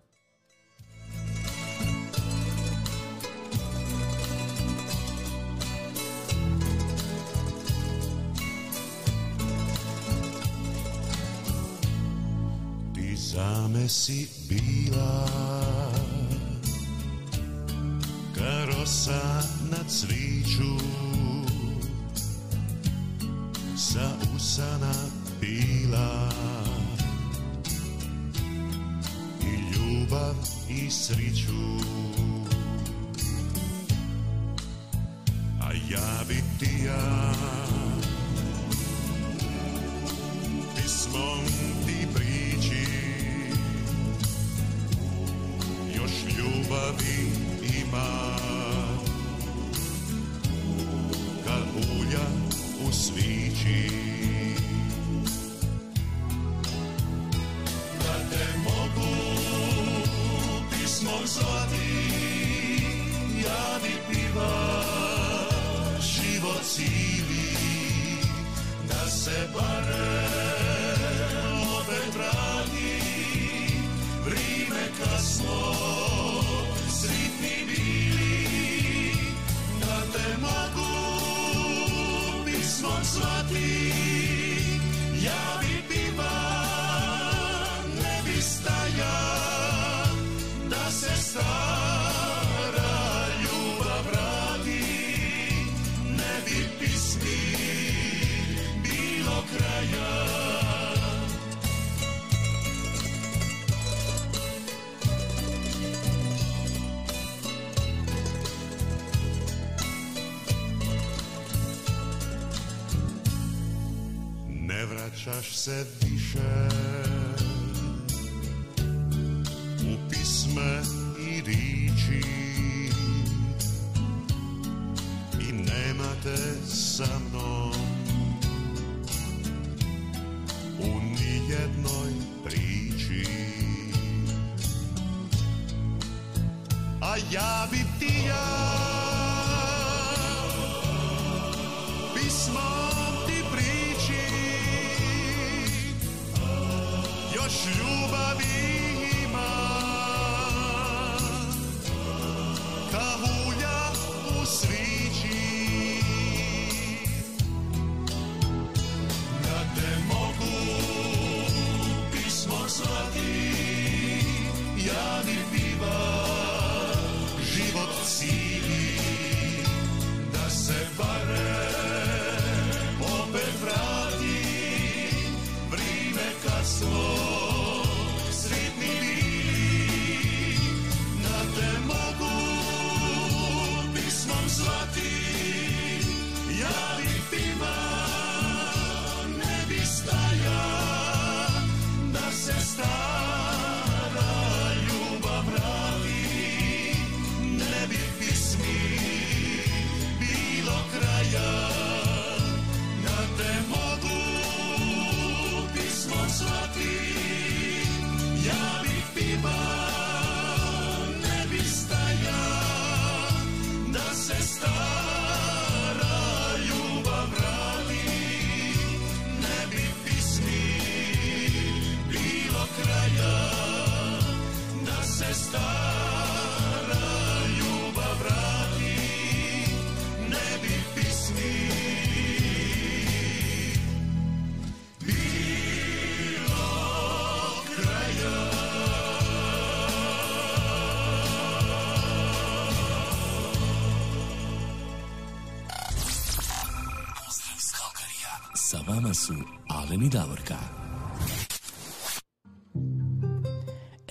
[13.32, 15.24] Ti same si bila
[18.36, 19.24] Karosa
[19.72, 20.76] na cviću
[23.76, 24.92] Sa usana
[25.40, 26.30] bila
[29.40, 30.36] I ljubav
[30.70, 31.80] i sriću.
[35.62, 37.34] A ja bi ti ja
[40.76, 41.81] Pismom
[46.02, 47.32] Još ljubavi
[47.84, 48.38] ima.
[51.46, 51.64] Kad
[52.00, 52.26] ulja
[52.88, 53.90] u svići.
[58.00, 59.12] Da te mogu
[60.72, 62.12] pismom zvati
[63.44, 64.84] Ja bi piva
[66.02, 67.56] život cijeli
[68.88, 70.01] Da se barem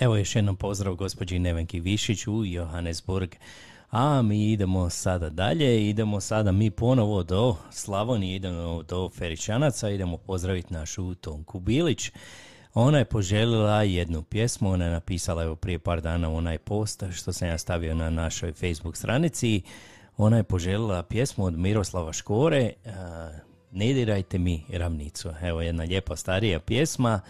[0.00, 3.34] Evo još jednom pozdrav gospođi Nevenki Višić u Johannesburg.
[3.90, 10.16] A mi idemo sada dalje, idemo sada mi ponovo do Slavonije, idemo do Feričanaca, idemo
[10.16, 12.10] pozdraviti našu Tonku Bilić.
[12.74, 17.32] Ona je poželjela jednu pjesmu, ona je napisala evo prije par dana onaj post što
[17.32, 19.62] sam ja stavio na našoj Facebook stranici.
[20.16, 23.30] Ona je poželjela pjesmu od Miroslava Škore, a,
[23.72, 25.30] Ne dirajte mi ravnicu.
[25.42, 27.20] Evo jedna lijepa starija pjesma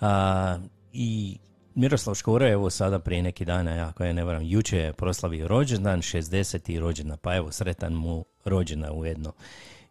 [0.00, 0.58] a,
[0.92, 1.38] i
[1.78, 6.00] Miroslav Škoro evo sada prije neki dana, ako je ne varam, juče je proslavio rođendan,
[6.00, 6.78] 60.
[6.78, 9.32] rođendan, pa evo sretan mu rođena ujedno.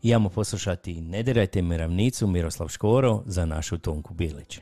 [0.02, 4.60] Imamo poslušati Ne dirajte mi ravnicu, Miroslav Škoro za našu Tonku Bilić.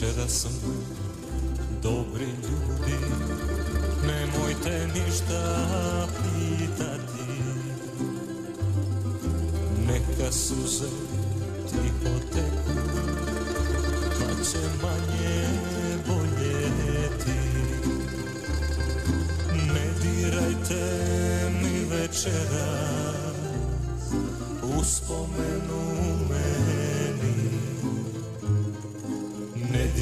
[0.00, 0.52] Večera sam.
[1.82, 2.96] Dobri ljudi
[4.06, 5.66] Nemojte ništa
[6.16, 7.32] pitati.
[9.86, 10.88] Neka suze
[11.70, 12.80] tiho teku
[14.18, 15.46] Pa će manje
[16.06, 17.40] boljeti.
[19.54, 21.10] Ne dirajte
[21.62, 22.82] mi večera
[24.62, 25.96] Uspomenu
[26.28, 26.85] meni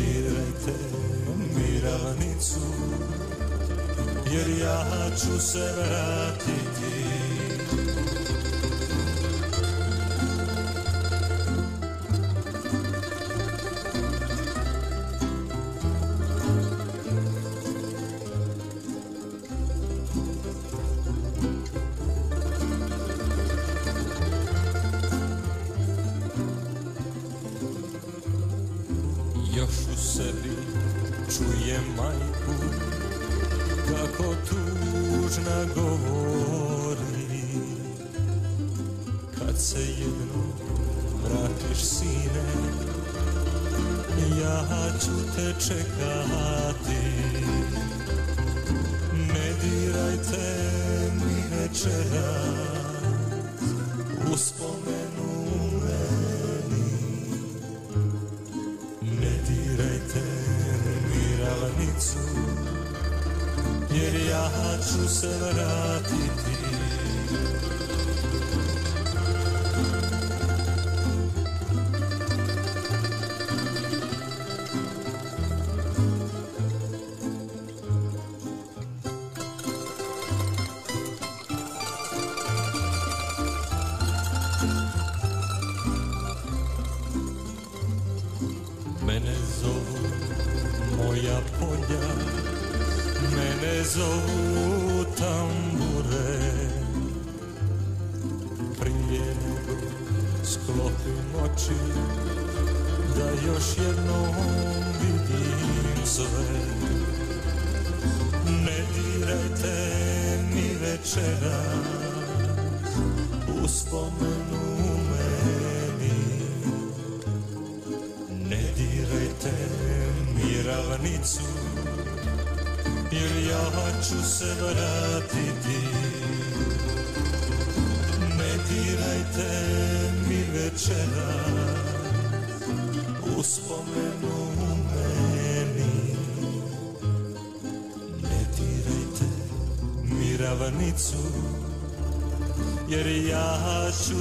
[0.05, 0.74] dirajte
[1.57, 2.61] mi ravnicu
[4.32, 7.03] Jer ja ću se vratiti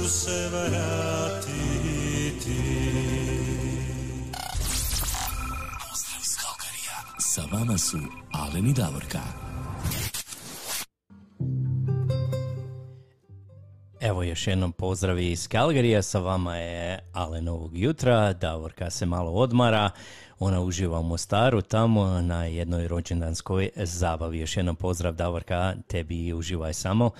[0.04, 0.84] ću se vratiti
[5.82, 7.18] Pozdrav iz Kalkarija.
[7.18, 7.98] Sa vama su
[8.32, 9.20] Alen i Davorka.
[14.00, 19.30] Evo još jednom pozdrav iz Kalgarija, sa vama je Alen ovog jutra, Davorka se malo
[19.30, 19.90] odmara,
[20.38, 24.38] ona uživa u Mostaru tamo na jednoj rođendanskoj zabavi.
[24.38, 27.10] Još jednom pozdrav Davorka, tebi uživaj samo.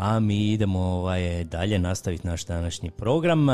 [0.00, 3.46] A mi idemo ovaj, dalje nastaviti naš današnji program.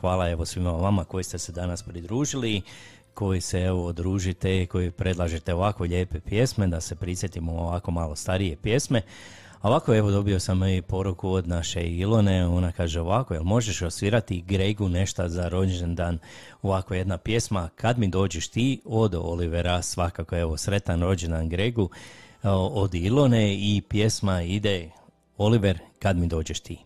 [0.00, 2.62] Hvala evo svima vama koji ste se danas pridružili,
[3.14, 8.56] koji se evo družite, koji predlažete ovako lijepe pjesme, da se prisjetimo ovako malo starije
[8.56, 9.02] pjesme.
[9.60, 13.82] A Ovako evo dobio sam i poruku od naše Ilone, ona kaže ovako, jel možeš
[13.82, 16.18] osvirati Gregu nešto za rođendan,
[16.62, 21.90] ovako jedna pjesma, kad mi dođeš ti, od Olivera, svakako evo sretan rođendan Gregu,
[22.72, 24.90] od Ilone i pjesma ide
[25.42, 26.78] Oliver, kad mi dođeš ti?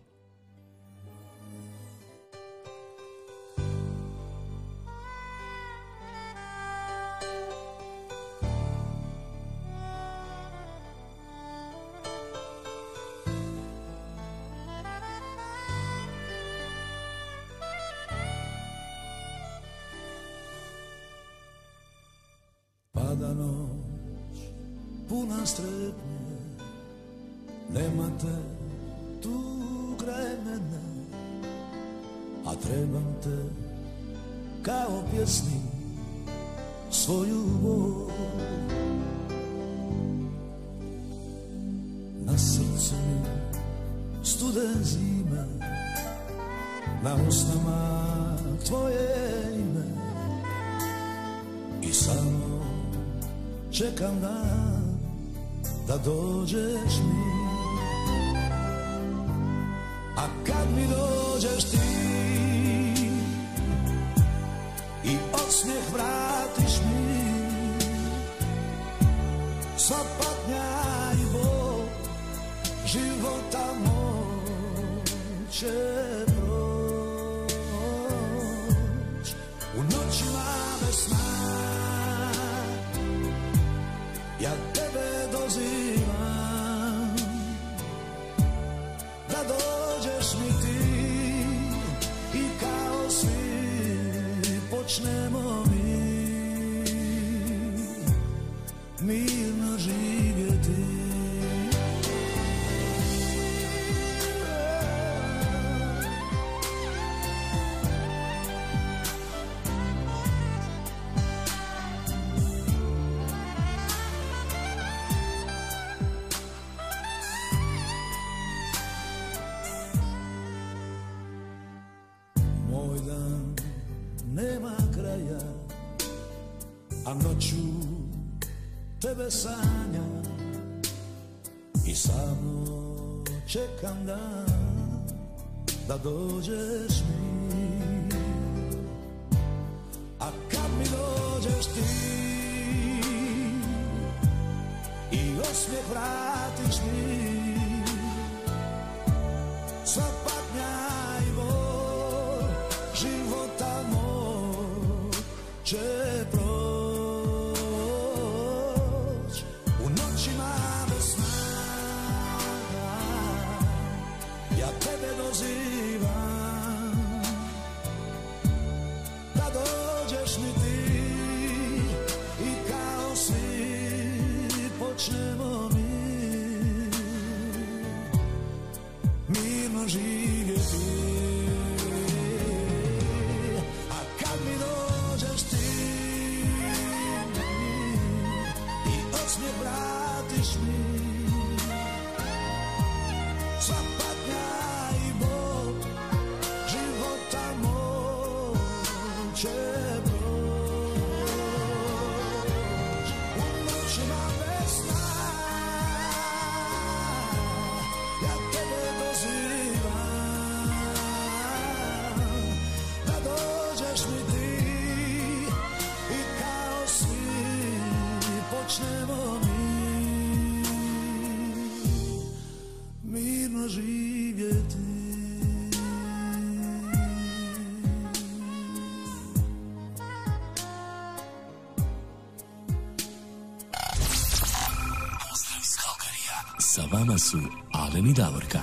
[237.19, 237.37] su
[237.71, 238.59] Aleni Davorka.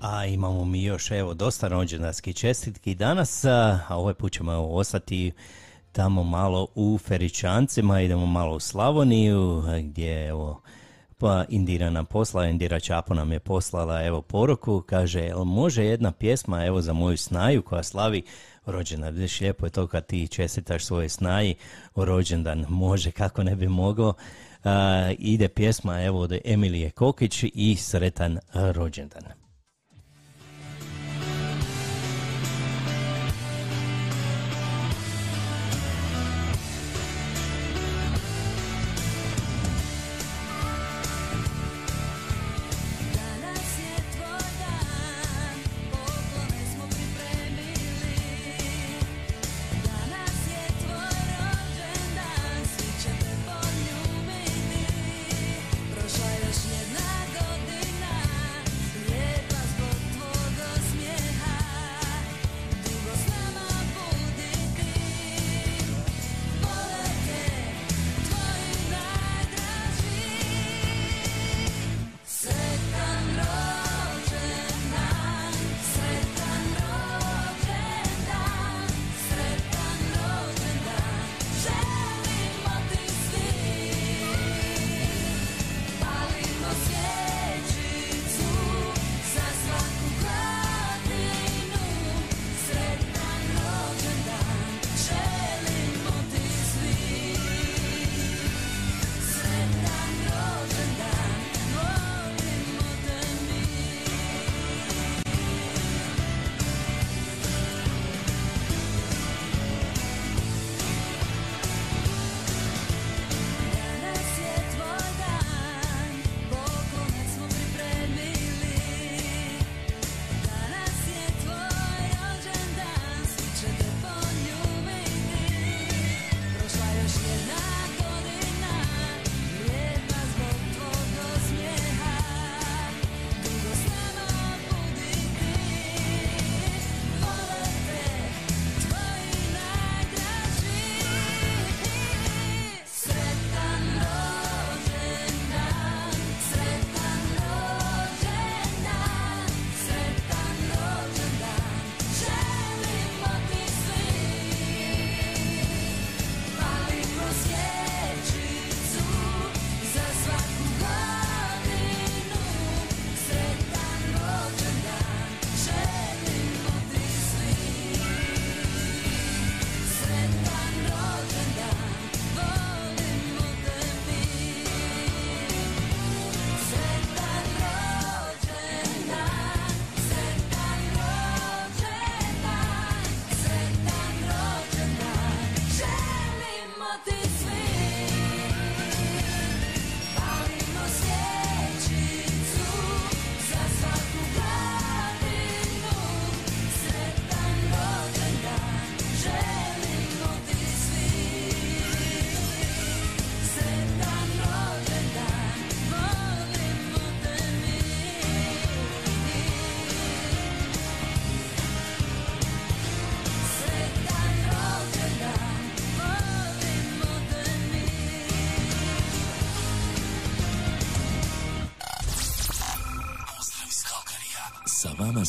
[0.00, 5.32] A imamo mi još evo dosta rođendanskih čestitki danas, a ovaj put ćemo evo, ostati
[5.92, 10.60] tamo malo u Feričancima, idemo malo u Slavoniju gdje evo
[11.20, 16.12] pa Indira nam posla, Indira Čapo nam je poslala evo poruku, kaže, jel može jedna
[16.12, 18.22] pjesma evo za moju snaju koja slavi
[18.66, 21.54] rođendan, vidiš lijepo je to kad ti čestitaš svoje snaji
[21.96, 24.08] rođendan, može kako ne bi mogao.
[24.08, 24.70] Uh,
[25.18, 29.37] ide pjesma evo od Emilije Kokić i Sretan rođendan.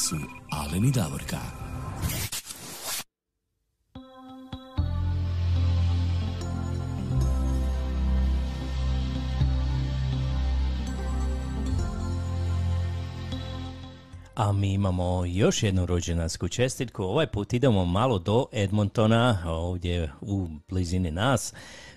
[0.09, 0.15] Su
[0.49, 1.37] Alen i Davorka.
[14.35, 17.03] A mi imamo još jednu rođendansku čestitku.
[17.03, 21.53] Ovaj put idemo malo do Edmontona, ovdje u blizini nas.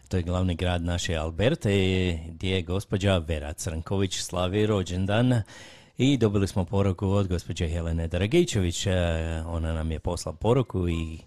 [0.09, 5.43] To je glavni grad naše Alberte, gdje je gospođa Vera Crnković slavi rođendan.
[5.99, 8.86] I dobili smo poruku od gospođe Helene Dragičević.
[8.86, 8.93] E,
[9.47, 11.18] Ona nam je poslala poruku i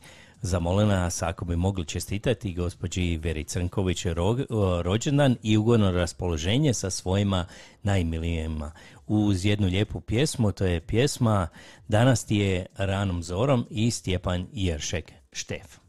[0.41, 6.89] zamolila nas ako bi mogli čestitati gospođi Veri Crnković ro- rođendan i ugodno raspoloženje sa
[6.89, 7.45] svojima
[7.83, 8.71] najmilijima.
[9.07, 11.47] Uz jednu lijepu pjesmu, to je pjesma
[11.87, 15.84] Danas ti je ranom zorom i Stjepan Jeršek Štef.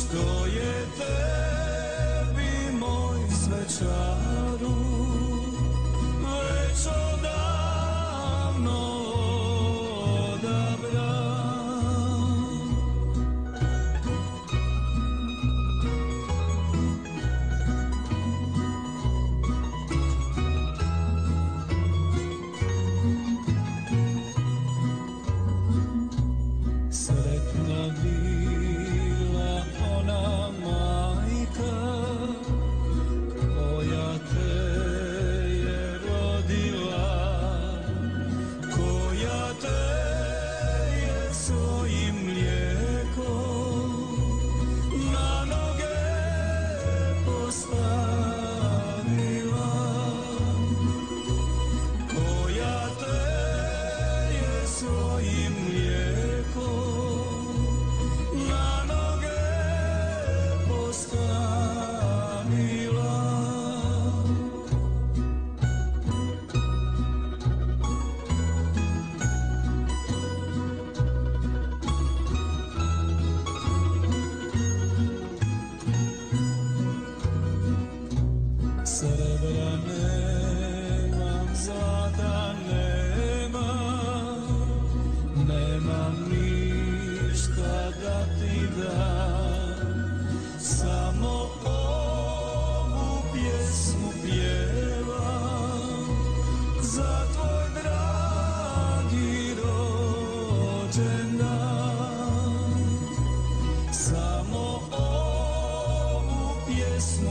[0.00, 4.47] Što je tebi moj svečaru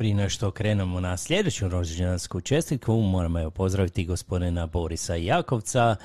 [0.00, 5.96] prije nego što krenemo na sljedeću rođendansku čestitku, moramo evo pozdraviti gospodina Borisa Jakovca.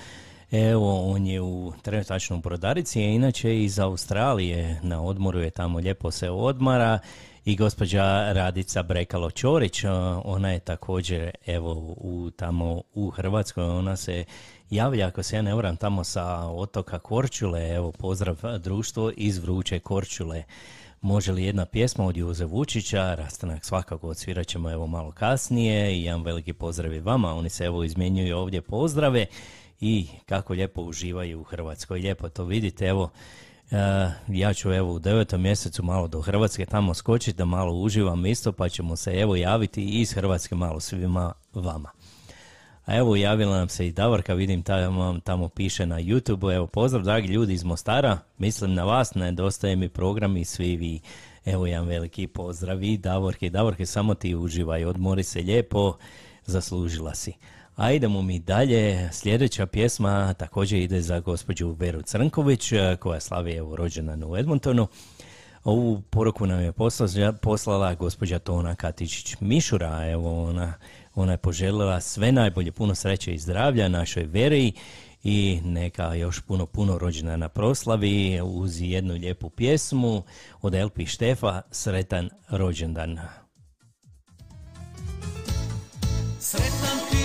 [0.52, 5.80] Evo, on je u trenutačno u Brodarici, a inače iz Australije na odmoru je tamo
[5.80, 7.00] lijepo se odmara
[7.46, 9.84] i gospođa Radica Brekalo Ćorić,
[10.24, 14.26] ona je također evo u, tamo u Hrvatskoj, ona se
[14.70, 19.80] javlja ako se ja ne varam tamo sa otoka Korčule, evo pozdrav društvo iz Vruće
[19.80, 20.44] Korčule.
[21.02, 25.98] Može li jedna pjesma od Juze Vučića, rastanak svakako odsvirat ćemo evo malo kasnije.
[25.98, 29.26] I jedan veliki pozdrav i vama, oni se evo izmjenjuju ovdje pozdrave
[29.80, 33.10] i kako lijepo uživaju u Hrvatskoj, lijepo to vidite, evo
[33.72, 33.78] e,
[34.28, 38.52] ja ću evo u devetom mjesecu malo do Hrvatske tamo skočiti da malo uživam isto
[38.52, 41.90] pa ćemo se evo javiti iz Hrvatske malo svima vama.
[42.86, 47.04] A evo javila nam se i Davorka, vidim tamo, tamo piše na YouTube, evo pozdrav
[47.04, 51.00] dragi ljudi iz Mostara, mislim na vas, nedostaje mi program i svi vi.
[51.46, 55.98] Evo jedan veliki pozdrav i Davorke, Davorke samo ti uživaj, odmori se lijepo,
[56.46, 57.34] zaslužila si.
[57.76, 63.54] A idemo mi dalje, sljedeća pjesma također ide za gospođu Veru Crnković, eh, koja slavi
[63.54, 64.88] evo rođendan u Edmontonu.
[65.64, 70.74] Ovu poruku nam je poslala, poslala gospođa Tona Katičić Mišura, evo ona
[71.16, 74.72] Ona je poželjela sve najbolje, puno sreće i zdravlja našoj veri
[75.24, 80.24] i neka još puno, puno rođena proslavi uz jednu lijepu pjesmu
[80.62, 83.20] od Elpi Štefa, Sretan rođendan.
[86.40, 87.25] Sretan ti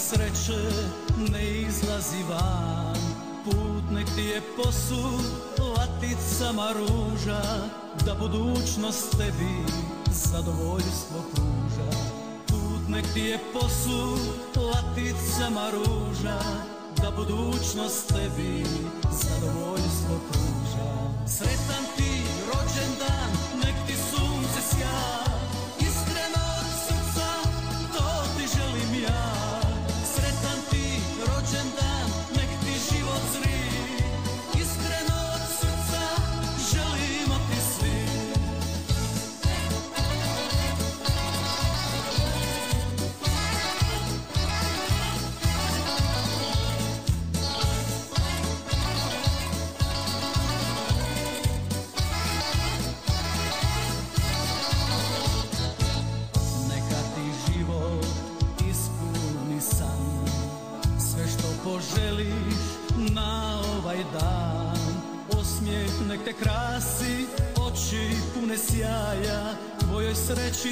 [0.00, 0.62] sreće
[1.32, 2.96] ne izlazi van.
[3.44, 5.24] Put nek ti je posud
[5.76, 7.42] laticama ruža
[8.06, 9.72] Da budućnost tebi
[10.10, 11.90] zadovoljstvo pruža.
[12.46, 16.40] Put nek ti je posud laticama ruža
[17.02, 18.64] Da budućnost tebi
[19.10, 20.90] zadovoljstvo pruža.
[21.26, 22.09] Sretan ti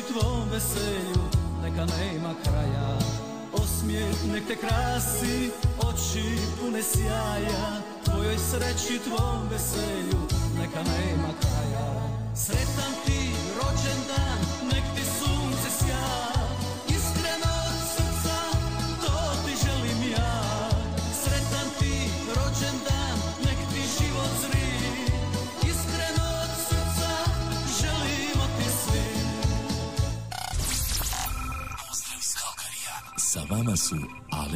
[0.08, 1.22] tvom veselju,
[1.62, 2.98] neka nema kraja.
[3.52, 7.82] Osmijeh nek te krasi, oči pune sjaja.
[8.04, 10.20] Tvojoj sreći, tvom veselju,
[10.58, 11.88] neka nema kraja.
[12.34, 13.20] Sretan ti
[13.58, 14.27] rođendan,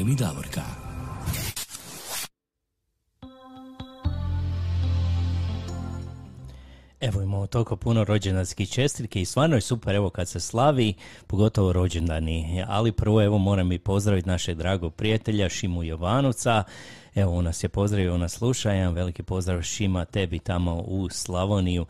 [0.03, 0.63] Alen i Davorka.
[7.01, 10.95] Evo imamo toliko puno rođendanskih čestitke i stvarno je super evo kad se slavi,
[11.27, 12.65] pogotovo rođendani.
[12.69, 16.65] Ali prvo evo moram i pozdraviti našeg dragog prijatelja Šimu Jovanovca.
[17.15, 18.73] Evo on nas je pozdravio, on nas sluša.
[18.73, 21.87] Jedan veliki pozdrav Šima tebi tamo u Slavoniju.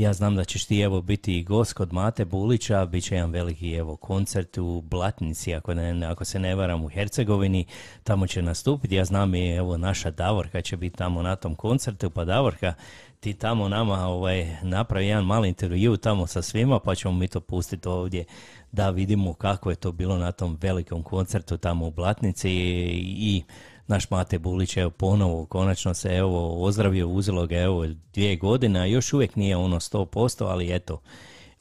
[0.00, 3.30] Ja znam da ćeš ti evo biti i gost kod Mate Bulića, bit će jedan
[3.30, 7.64] veliki evo koncert u Blatnici, ako, ne, ako se ne varam u Hercegovini,
[8.04, 8.94] tamo će nastupiti.
[8.94, 12.74] Ja znam i evo naša Davorka će biti tamo na tom koncertu, pa Davorka
[13.20, 17.40] ti tamo nama ovaj, napravi jedan mali intervju tamo sa svima, pa ćemo mi to
[17.40, 18.24] pustiti ovdje
[18.72, 23.42] da vidimo kako je to bilo na tom velikom koncertu tamo u Blatnici i, i
[23.90, 28.84] naš Mate Bulić evo ponovo konačno se evo ozdravio, uzelo ga evo dvije godine, a
[28.84, 31.00] još uvijek nije ono 100%, ali eto,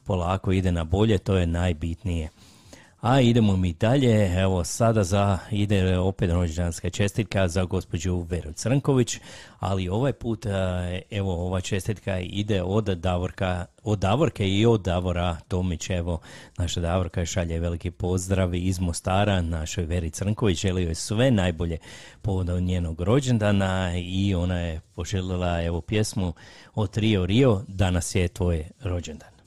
[0.04, 2.30] polako ide na bolje, to je najbitnije.
[3.02, 9.20] A idemo mi dalje, evo sada za, ide opet rođendanska čestitka za gospođu Veru Crnković,
[9.60, 10.50] ali ovaj put, e,
[11.12, 16.20] evo ova čestitka ide od Davorka, od Davorke i od Davora Tomić, evo
[16.58, 21.78] naša Davorka šalje veliki pozdrav iz Mostara našoj Veri Crnković, želi joj sve najbolje
[22.22, 26.34] povodom njenog rođendana i ona je poželjela evo pjesmu
[26.76, 29.39] od Rio Rio, danas je tvoj rođendan.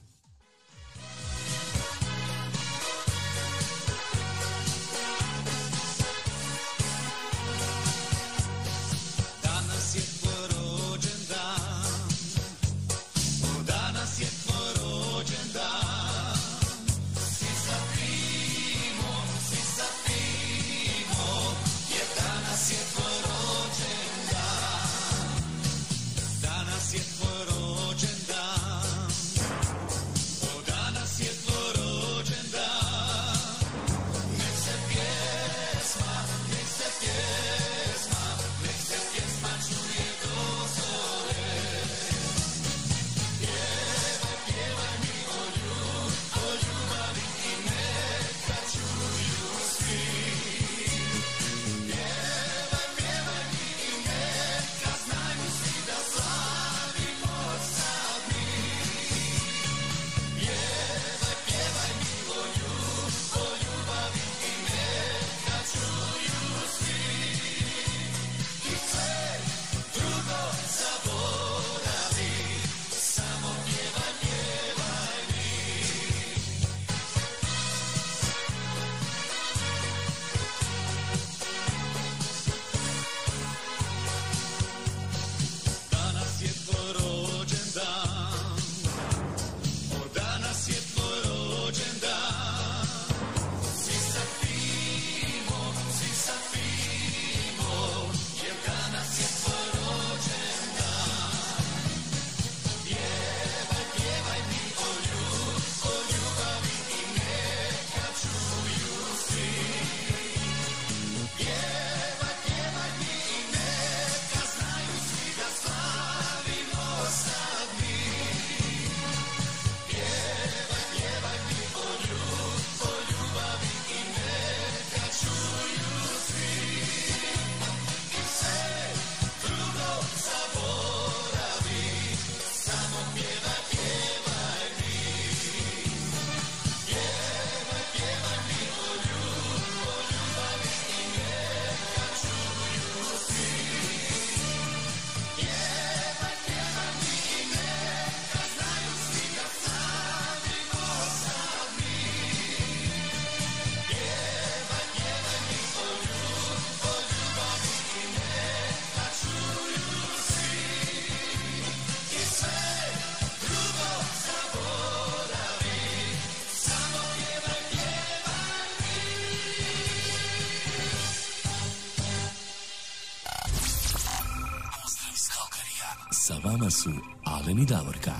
[177.61, 178.11] Davorka.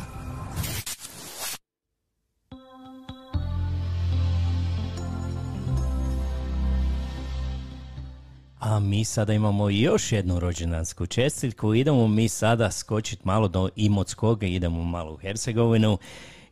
[8.60, 11.74] A mi sada imamo još jednu rođendansku čestitku.
[11.74, 15.98] Idemo mi sada skočiti malo do Imotskog, idemo malo u Hercegovinu.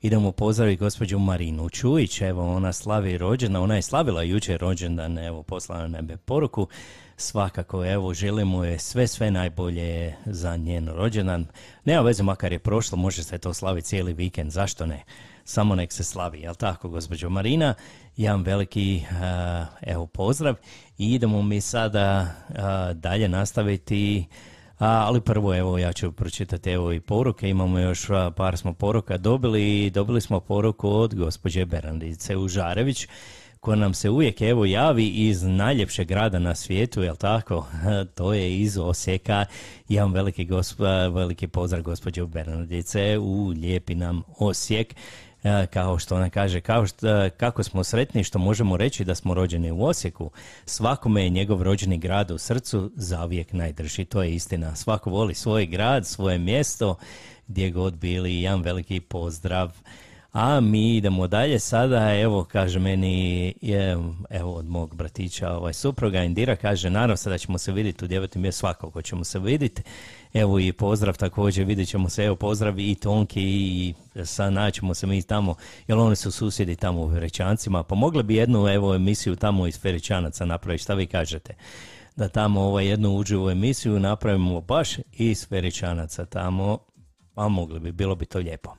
[0.01, 5.43] Idemo pozdraviti gospođu Marinu Čujić, evo ona slavi rođendan, ona je slavila jučer rođendan, evo
[5.43, 6.67] poslala je poruku.
[7.17, 11.45] Svakako, evo, želimo je sve, sve najbolje za njen rođendan.
[11.85, 15.03] Nema veze, makar je prošlo, može se to slaviti cijeli vikend, zašto ne?
[15.43, 17.73] Samo nek se slavi, jel tako, gospođo Marina?
[18.17, 20.55] Jedan veliki, a, evo, pozdrav.
[20.97, 24.25] I idemo mi sada a, dalje nastaviti
[24.83, 29.17] ali prvo evo ja ću pročitati evo i poruke, imamo još a, par smo poruka
[29.17, 33.07] dobili, dobili smo poruku od gospođe Berandice Užarević
[33.59, 37.67] koja nam se uvijek evo javi iz najljepšeg grada na svijetu, jel tako?
[38.15, 39.45] To je iz Osijeka.
[39.89, 44.95] Jedan veliki, gosp- veliki pozdrav gospođe Bernardice u lijepi nam Osijek.
[45.43, 49.33] E, Kao što ona kaže, kao što, kako smo sretni što možemo reći da smo
[49.33, 50.31] rođeni u Osijeku.
[50.65, 54.05] Svakome je njegov rođeni grad u srcu zauvijek najdrži.
[54.05, 54.75] To je istina.
[54.75, 56.95] Svako voli svoj grad, svoje mjesto,
[57.47, 58.41] gdje god bili.
[58.41, 59.71] Jedan veliki pozdrav.
[60.33, 63.97] A mi idemo dalje sada, evo kaže meni, je,
[64.29, 68.07] evo od mog bratića ovaj supruga Indira kaže, naravno se da ćemo se vidjeti u
[68.07, 69.81] devetom mjesecu, svakako ćemo se vidjeti.
[70.33, 73.93] Evo i pozdrav također, vidjet ćemo se, evo pozdrav i Tonki i
[74.25, 75.55] sa naćemo se mi tamo,
[75.87, 79.79] jer oni su susjedi tamo u Feričancima, pa mogli bi jednu evo emisiju tamo iz
[79.79, 81.53] Feričanaca napraviti, šta vi kažete?
[82.15, 86.77] Da tamo ovaj jednu uživu emisiju napravimo baš iz Feričanaca tamo,
[87.35, 88.75] a mogli bi, bilo bi to lijepo.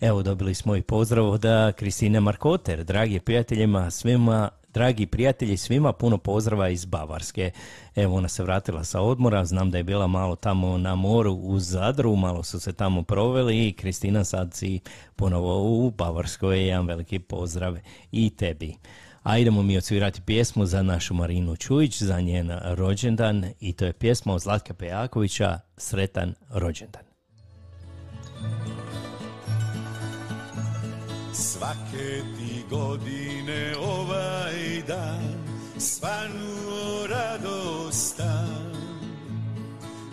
[0.00, 1.44] Evo dobili smo i pozdrav od
[1.76, 7.50] Kristine Markoter, dragi prijateljima, svima, dragi prijatelji, svima puno pozdrava iz Bavarske.
[7.96, 11.58] Evo ona se vratila sa odmora, znam da je bila malo tamo na moru u
[11.58, 14.80] Zadru, malo su se tamo proveli i Kristina sad si
[15.16, 17.76] ponovo u Bavarskoj, jedan veliki pozdrav
[18.12, 18.74] i tebi.
[19.22, 23.92] A idemo mi odsvirati pjesmu za našu Marinu Čujić, za njen rođendan i to je
[23.92, 27.02] pjesma od Zlatka Pejakovića, Sretan rođendan.
[31.32, 35.34] Svake ti godine ovaj dan
[35.78, 38.72] svanuo radostan.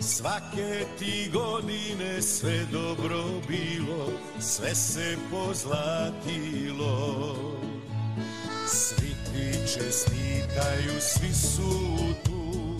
[0.00, 4.08] Svake ti godine sve dobro bilo,
[4.40, 7.36] sve se pozlatilo.
[8.66, 12.76] Svi ti čestitaju, svi su tu,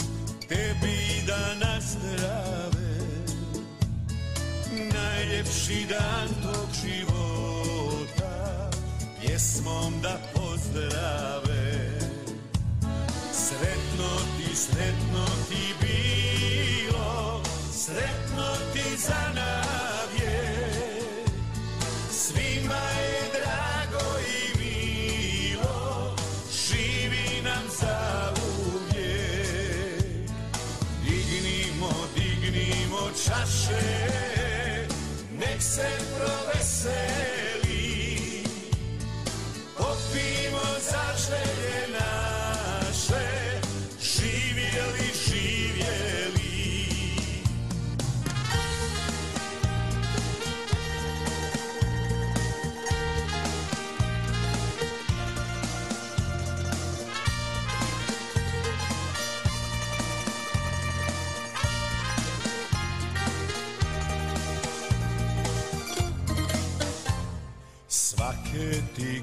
[0.48, 2.96] tebi da nazdrave.
[4.92, 7.55] Najljepši dan tog života
[9.26, 11.98] Pjesmom da pozdrave.
[13.32, 17.42] Sretno ti, sretno ti bilo.
[17.72, 20.60] Sretno ti za navje.
[22.10, 26.16] Svima je drago i milo.
[26.52, 28.32] Živi nam za
[28.66, 30.30] uvijek.
[31.04, 34.08] Dignimo, dignimo čaše.
[35.38, 37.25] Nek se proveseli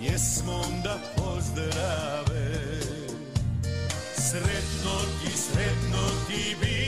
[0.00, 2.80] Pjesmom da pozdrave.
[4.16, 6.79] Sretno ti, sretno ti bilo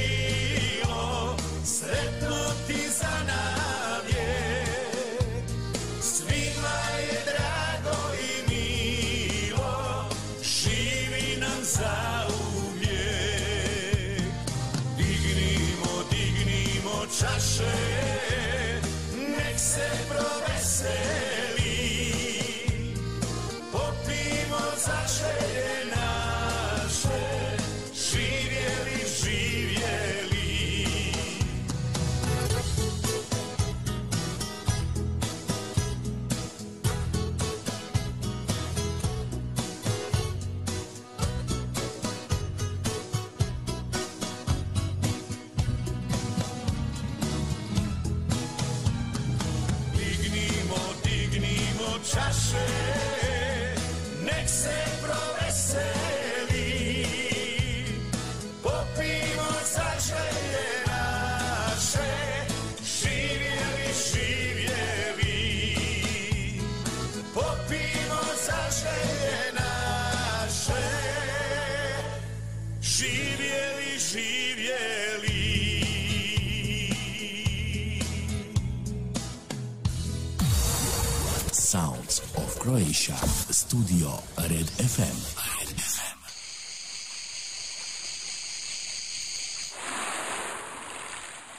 [82.63, 83.17] Croatia.
[83.51, 85.19] Studio Red FM.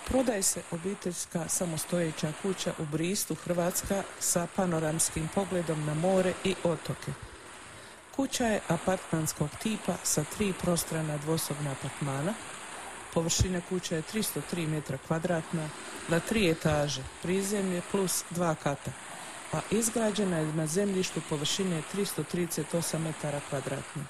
[0.08, 7.12] Prodaje se obiteljska samostojeća kuća u Bristu, Hrvatska, sa panoramskim pogledom na more i otoke.
[8.16, 12.34] Kuća je apartmanskog tipa sa tri prostrana dvosobna apartmana.
[13.14, 15.70] Površina kuće je 303 metra kvadratna,
[16.08, 18.92] na tri etaže, prizemlje plus dva kata.
[19.54, 24.06] A izgrađena je na zemljištu površine 338 metara kvadratnih.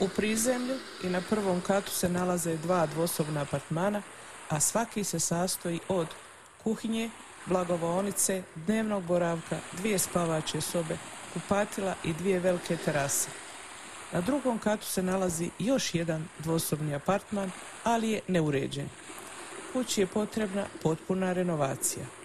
[0.00, 4.02] U prizemlju i na prvom katu se nalaze dva dvosobna apartmana,
[4.48, 6.06] a svaki se sastoji od
[6.64, 7.10] kuhinje,
[7.46, 10.96] blagovaonice, dnevnog boravka, dvije spavače sobe,
[11.34, 13.28] kupatila i dvije velike terase.
[14.12, 17.50] Na drugom katu se nalazi još jedan dvosobni apartman,
[17.84, 18.88] ali je neuređen.
[19.72, 22.23] Kući je potrebna potpuna renovacija.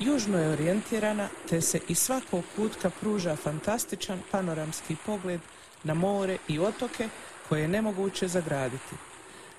[0.00, 5.40] Južno je orijentirana, te se iz svakog kutka pruža fantastičan panoramski pogled
[5.84, 7.08] na more i otoke
[7.48, 8.94] koje je nemoguće zagraditi.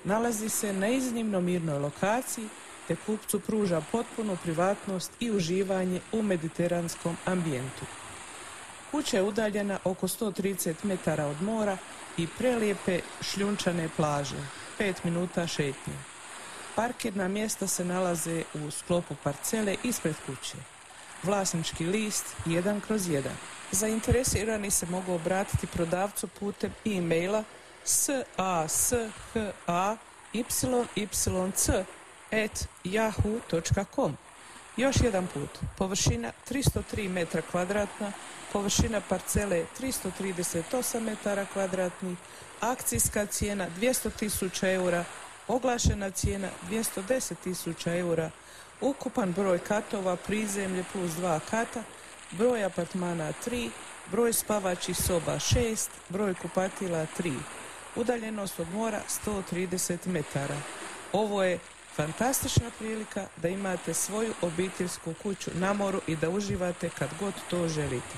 [0.04, 2.48] Nalazi se na iznimno mirnoj lokaciji,
[2.88, 7.84] te kupcu pruža potpunu privatnost i uživanje u mediteranskom ambijentu.
[8.90, 11.76] Kuća je udaljena oko 130 metara od mora
[12.16, 14.36] i prelijepe šljunčane plaže,
[14.78, 16.09] 5 minuta šetnje.
[16.80, 20.56] Parkirna mjesta se nalaze u sklopu parcele ispred kuće.
[21.22, 23.22] Vlasnički list 1 kroz 1.
[23.72, 27.44] Zainteresirani se mogu obratiti prodavcu putem e-maila
[27.84, 28.94] sayhyc
[32.32, 34.16] at yahoo.com.
[34.76, 38.12] Još jedan put, površina 303 metra kvadratna,
[38.52, 42.18] površina parcele 338 metara kvadratnih,
[42.60, 45.04] akcijska cijena 200 tisuća eura,
[45.50, 48.30] oglašena cijena 210 tisuća eura,
[48.80, 51.82] ukupan broj katova, prizemlje plus dva kata,
[52.30, 53.70] broj apartmana 3,
[54.10, 57.34] broj spavačih soba 6, broj kupatila 3,
[57.96, 60.56] udaljenost od mora 130 metara.
[61.12, 61.58] Ovo je
[61.96, 67.68] fantastična prilika da imate svoju obiteljsku kuću na moru i da uživate kad god to
[67.68, 68.16] želite.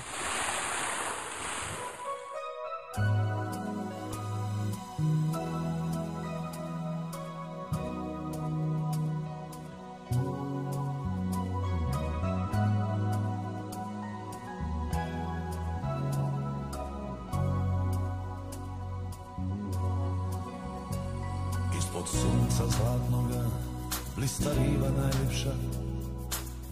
[24.83, 25.53] Riva najljepša.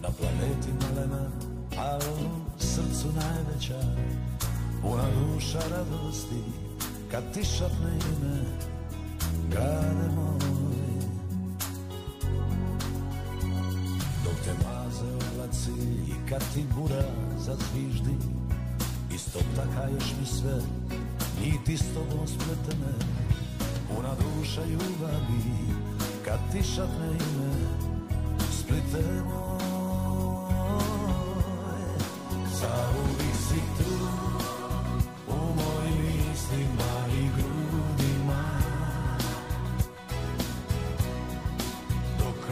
[0.02, 1.30] Na planeti malena,
[1.78, 3.80] a u srcu najveća.
[4.82, 6.42] Puna duša radosti
[7.10, 8.42] kad ti šapne ime
[9.50, 10.72] Grade moj.
[14.24, 15.70] Dok te maze oblaci
[16.08, 17.04] i kad ti bura
[17.38, 18.16] zazviždi
[19.14, 20.60] Isto takaješ mi sve,
[21.40, 22.94] niti s tobom spletene
[23.88, 25.62] Puna duša ljubavi
[26.24, 27.61] kad ti šapne ime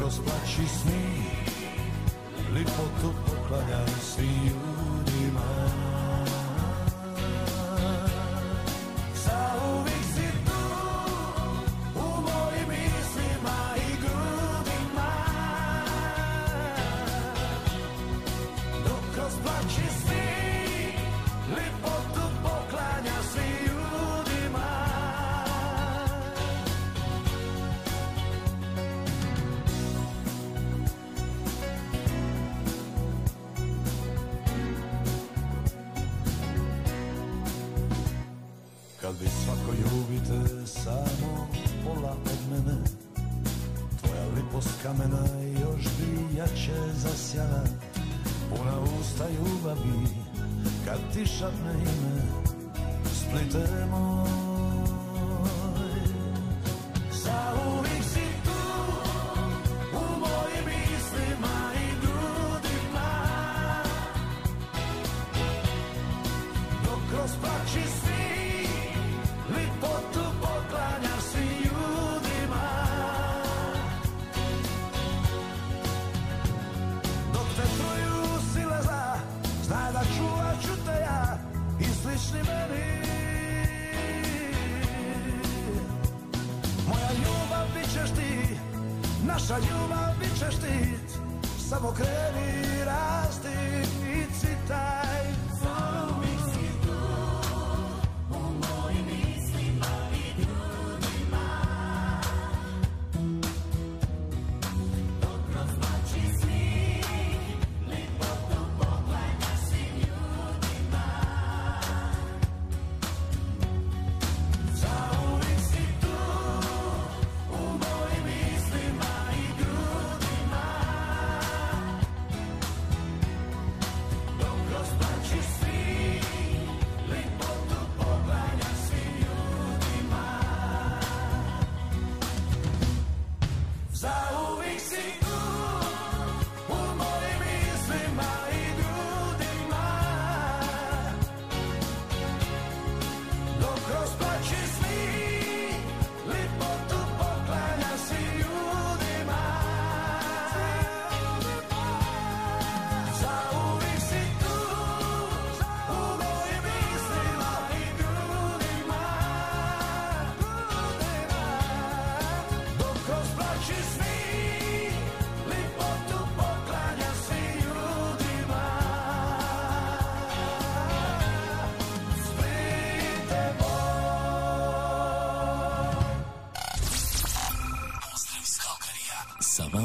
[0.01, 1.41] kroz plać i smih
[2.55, 4.60] lipotu poklanjam svim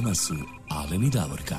[0.05, 0.35] vama su
[0.69, 1.55] Alen i Davorka.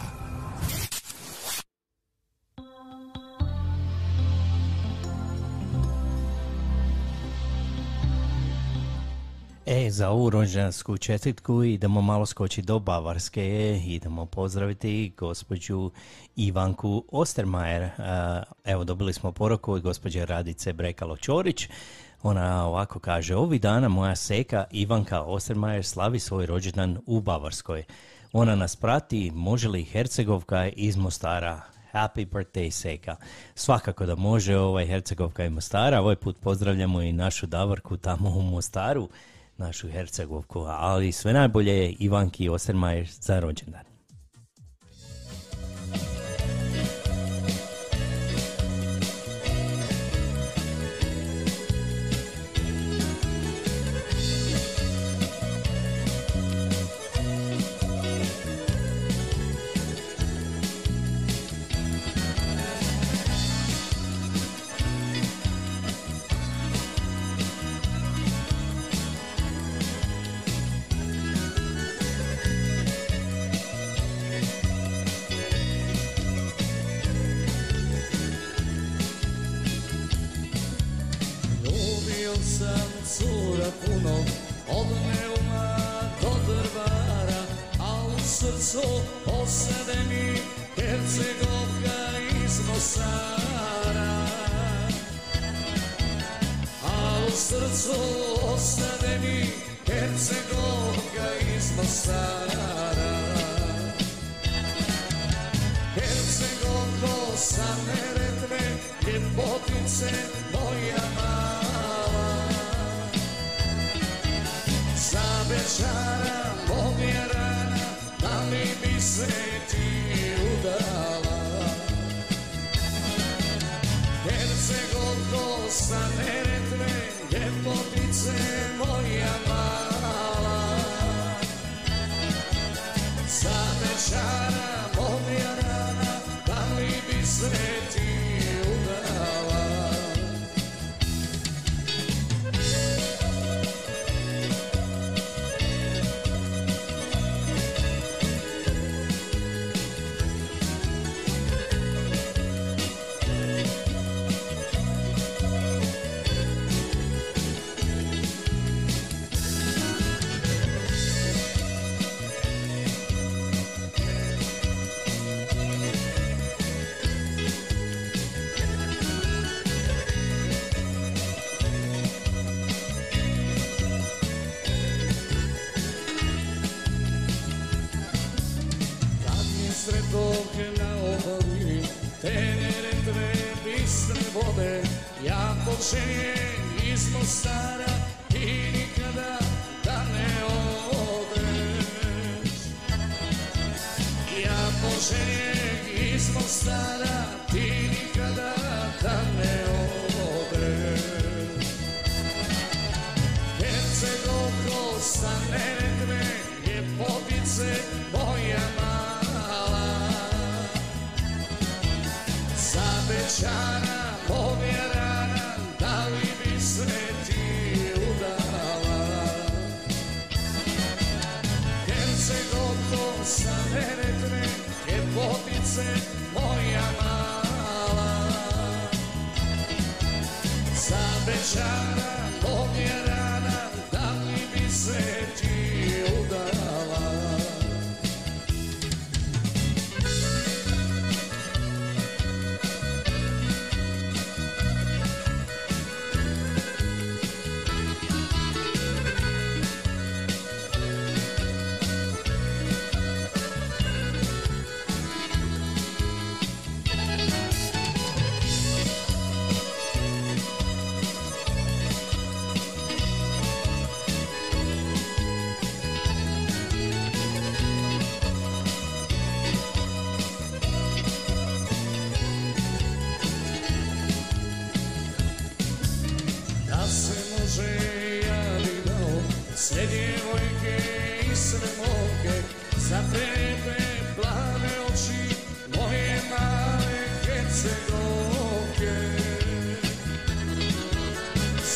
[9.66, 15.90] E, za ovu rođendansku čestitku idemo malo skoči do Bavarske, idemo pozdraviti gospođu
[16.36, 17.82] Ivanku Ostermajer.
[17.82, 17.92] E,
[18.64, 21.68] Evo, dobili smo poruku od gospođe Radice Brekalo-Ćorić.
[22.22, 27.84] Ona ovako kaže, ovih dana moja seka Ivanka Ostermajer slavi svoj rođendan u Bavarskoj.
[28.32, 31.60] Ona nas prati, može li Hercegovka iz Mostara?
[31.92, 33.16] Happy birthday Seka.
[33.54, 36.00] Svakako da može ovaj Hercegovka i Mostara.
[36.00, 39.08] Ovaj put pozdravljamo i našu Davorku tamo u Mostaru,
[39.56, 40.60] našu Hercegovku.
[40.60, 43.84] Ali sve najbolje je Ivanki Ostermajer za rođendan.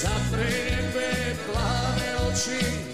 [0.00, 2.89] Za vreme plave oči.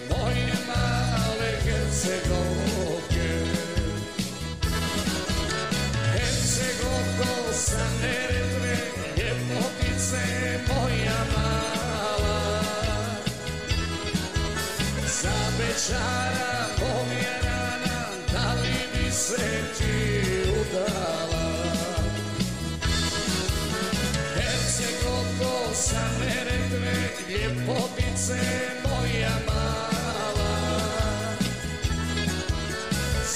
[28.27, 28.43] se
[28.83, 30.55] moja mala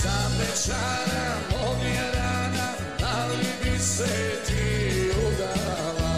[0.02, 1.26] Za večara
[3.00, 6.14] Da li bi se ti udala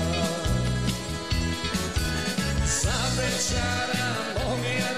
[2.82, 4.90] Za večara moja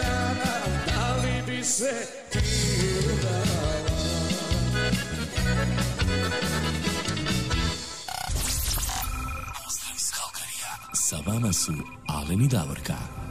[0.87, 1.93] Da li bi se
[3.13, 3.45] udala
[10.95, 11.73] Sa vama su
[12.09, 13.24] Aleni Davorka.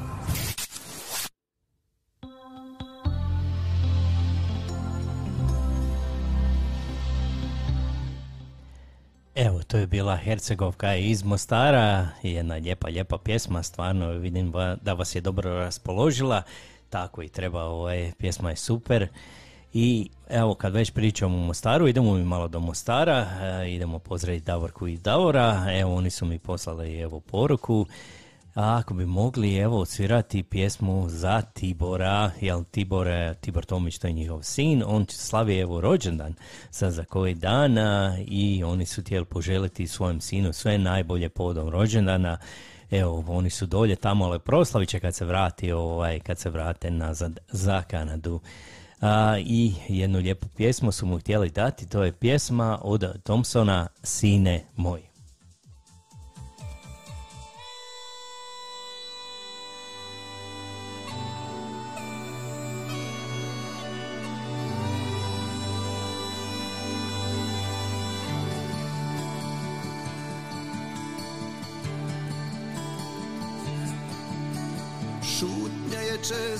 [9.74, 15.22] To je bila Hercegovka iz Mostara, jedna lijepa, lijepa pjesma, stvarno vidim da vas je
[15.22, 16.44] dobro raspoložila,
[16.90, 19.08] tako i treba, ovaj, pjesma je super.
[19.74, 24.46] I evo, kad već pričamo o Mostaru, idemo mi malo do Mostara, e, idemo pozdraviti
[24.46, 27.86] Davorku i Davora, evo, oni su mi poslali evo poruku,
[28.54, 33.08] a ako bi mogli evo odsvirati pjesmu za Tibora, jel Tibor,
[33.42, 36.34] Tibor Tomić to je njihov sin, on slavi evo rođendan
[36.70, 42.38] sad za koji dana i oni su htjeli poželiti svojem sinu sve najbolje povodom rođendana.
[42.92, 46.92] Evo, oni su dolje tamo, ali proslavit će kad se vrati, ovaj, kad se vrate
[46.92, 48.40] nazad za Kanadu.
[49.02, 54.64] A, I jednu lijepu pjesmu su mu htjeli dati, to je pjesma od Thompsona Sine
[54.76, 55.13] moj.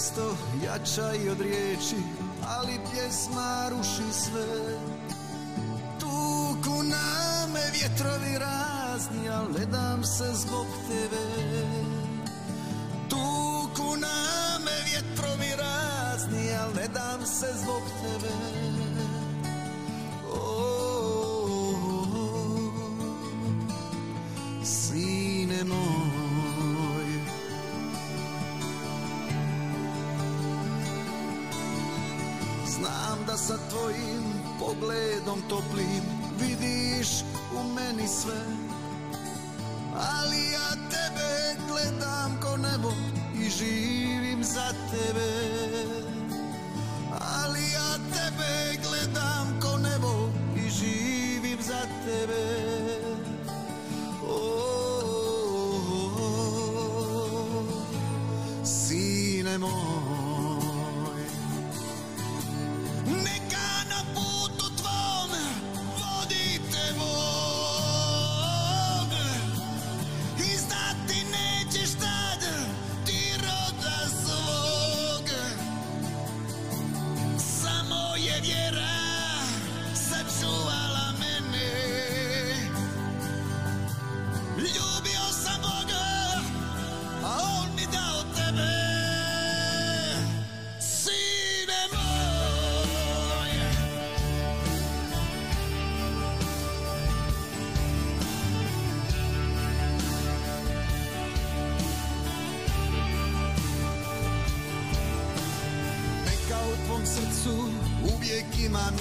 [0.04, 1.96] Često jača i od riječi,
[2.48, 4.78] ali pjesma ruši sve.
[6.00, 11.26] Tuku na me vjetrovi razni, al ne dam se zbog tebe.
[13.10, 18.34] Tuku na me vjetrovi razni, al ne dam se zbog tebe.
[20.32, 20.64] O,
[24.64, 26.03] sine moj,
[33.34, 34.24] Da sa tvojim
[34.60, 36.04] pogledom toplim
[36.40, 37.08] vidiš
[37.56, 38.46] u meni sve.
[39.96, 42.94] Ali ja tebe gledam ko nebo
[43.36, 45.32] i živim za tebe.
[47.20, 52.46] Ali ja tebe gledam ko nebo i živim za tebe.
[54.28, 54.40] O,
[58.64, 60.03] sine moj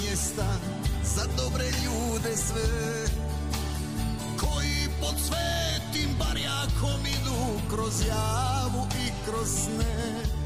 [0.01, 0.59] mjesta
[1.15, 3.07] Za dobre ljude sve
[4.41, 10.43] Koji pod svetim barjakom idu Kroz javu i kroz sne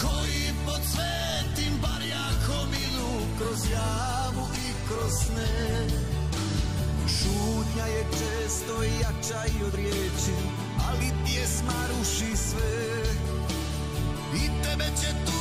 [0.00, 5.86] koji pod svetim barjakom idu kroz javu i kroz sne.
[7.08, 10.36] Šutnja je često jača i od riječi,
[10.88, 13.02] ali pjesma ruši sve.
[14.34, 15.37] I tebe će tući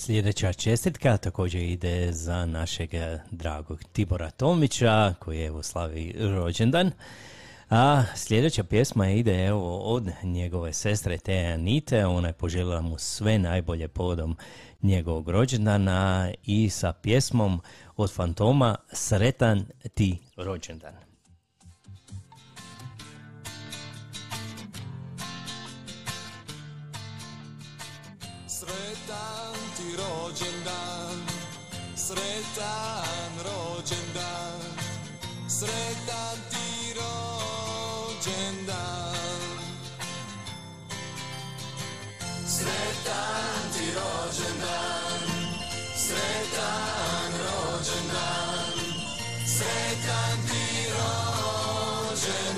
[0.00, 2.90] Sljedeća čestitka također ide za našeg
[3.30, 6.90] dragog Tibora Tomića koji je evo slavi rođendan.
[7.70, 13.38] A sljedeća pjesma ide evo od njegove sestre Teja Anite, ona je poželjela mu sve
[13.38, 14.36] najbolje povodom
[14.82, 17.60] njegovog rođendana i sa pjesmom
[17.96, 19.64] od Fantoma Sretan
[19.94, 21.09] ti rođendan.
[43.10, 45.22] Sretan ti rođendan,
[45.96, 48.76] sretan rođendan,
[49.46, 52.50] sretan ti rođendan.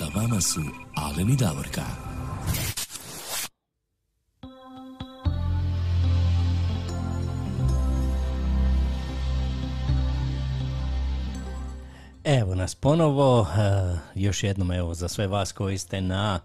[0.00, 0.60] Sa vama su
[0.94, 1.82] Alen i Davorka.
[12.24, 16.40] Evo nas ponovo, eh, još jednom evo za sve vas koji ste na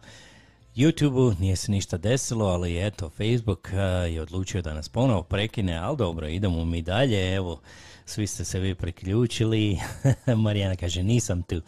[0.76, 3.78] YouTube-u, nije se ništa desilo, ali eto, Facebook eh,
[4.14, 7.62] je odlučio da nas ponovo prekine, ali dobro, idemo mi dalje, evo,
[8.06, 9.80] svi ste se vi priključili,
[10.44, 11.62] Marijana kaže, nisam tu,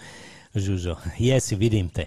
[0.60, 2.06] Žužo, jesi, vidim te.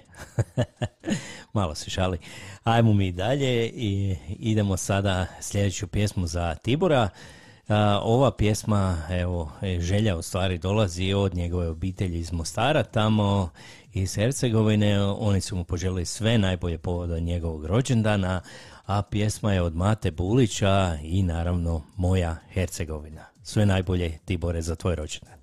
[1.53, 2.19] Malo se šali.
[2.65, 7.09] Ajmo mi dalje i idemo sada sljedeću pjesmu za Tibora.
[8.03, 13.51] Ova pjesma, evo, želja u stvari dolazi od njegove obitelji iz Mostara, tamo
[13.93, 15.03] iz Hercegovine.
[15.03, 18.41] Oni su mu poželjeli sve najbolje povoda njegovog rođendana,
[18.87, 23.25] a pjesma je od Mate Bulića i naravno Moja Hercegovina.
[23.43, 25.40] Sve najbolje Tibore za tvoj rođendan.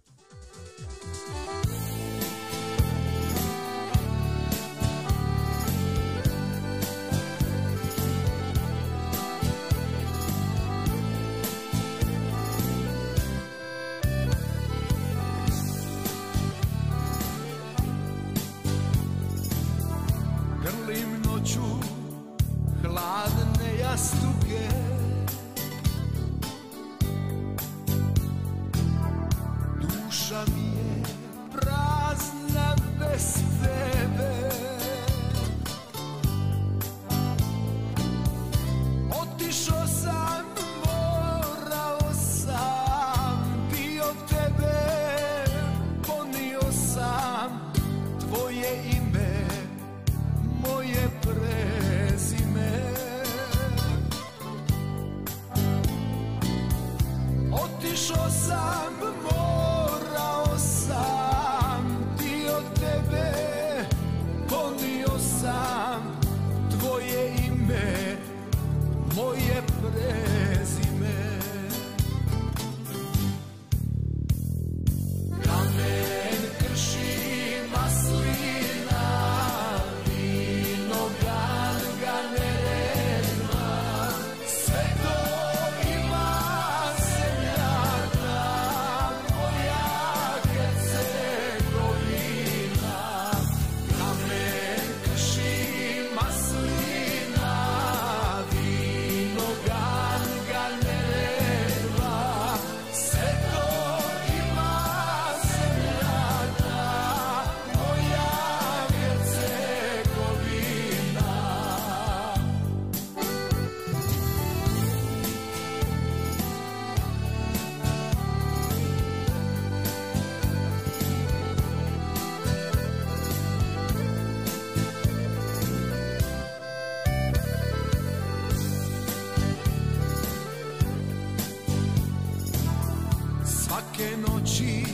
[134.47, 134.86] Svake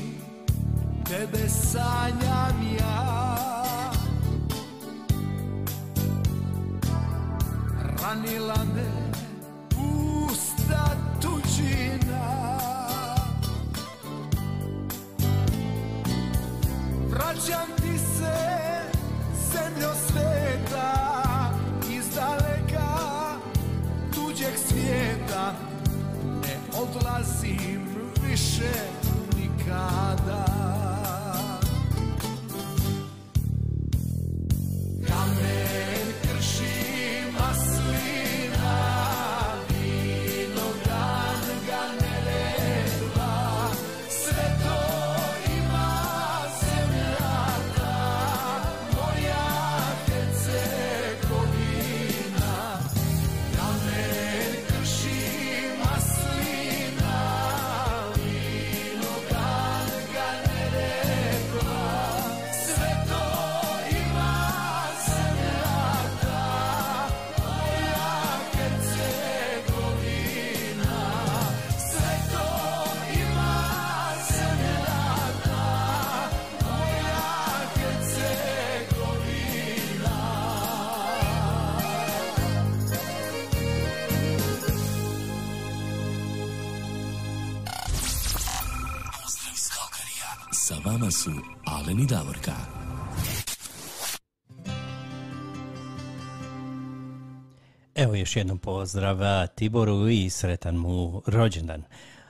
[98.23, 101.83] još jednom pozdrav Tiboru i sretan mu rođendan.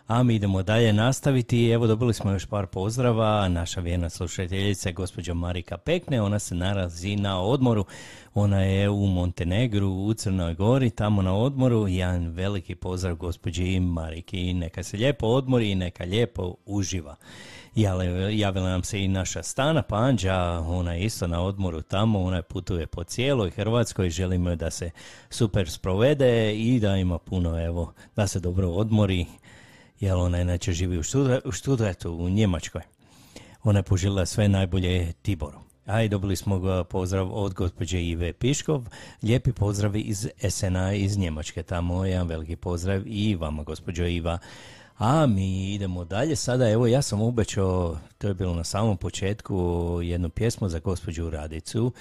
[0.08, 1.70] A mi idemo dalje nastaviti.
[1.70, 3.48] Evo dobili smo još par pozdrava.
[3.48, 6.22] Naša vjerna slušateljica je gospođa Marika Pekne.
[6.22, 7.86] Ona se nalazi na odmoru.
[8.34, 11.88] Ona je u Montenegru, u Crnoj Gori, tamo na odmoru.
[11.88, 14.54] Jedan veliki pozdrav gospođi Mariki.
[14.54, 17.16] Neka se lijepo odmori i neka lijepo uživa.
[17.76, 22.88] Javila nam se i naša Stana Panđa, ona je isto na odmoru tamo, ona putuje
[22.88, 24.92] po cijeloj Hrvatskoj, želimo da se
[25.30, 29.26] super sprovede i da ima puno, evo, da se dobro odmori,
[30.00, 31.02] jer ona inače živi u,
[31.46, 32.82] u Študretu, u Njemačkoj.
[33.64, 35.60] Ona je poželjela sve najbolje Tiboru.
[35.86, 38.86] A i dobili smo ga pozdrav od gospođe Ive Piškov.
[39.24, 41.64] Lijepi pozdrav iz SNA iz Njemačke.
[41.64, 44.38] Tamo jedan veliki pozdrav i vama, gospođo Iva.
[44.98, 46.36] A mi idemo dalje.
[46.36, 51.30] Sada, evo, ja sam obećao, to je bilo na samom početku, jednu pjesmu za gospođu
[51.30, 51.92] Radicu.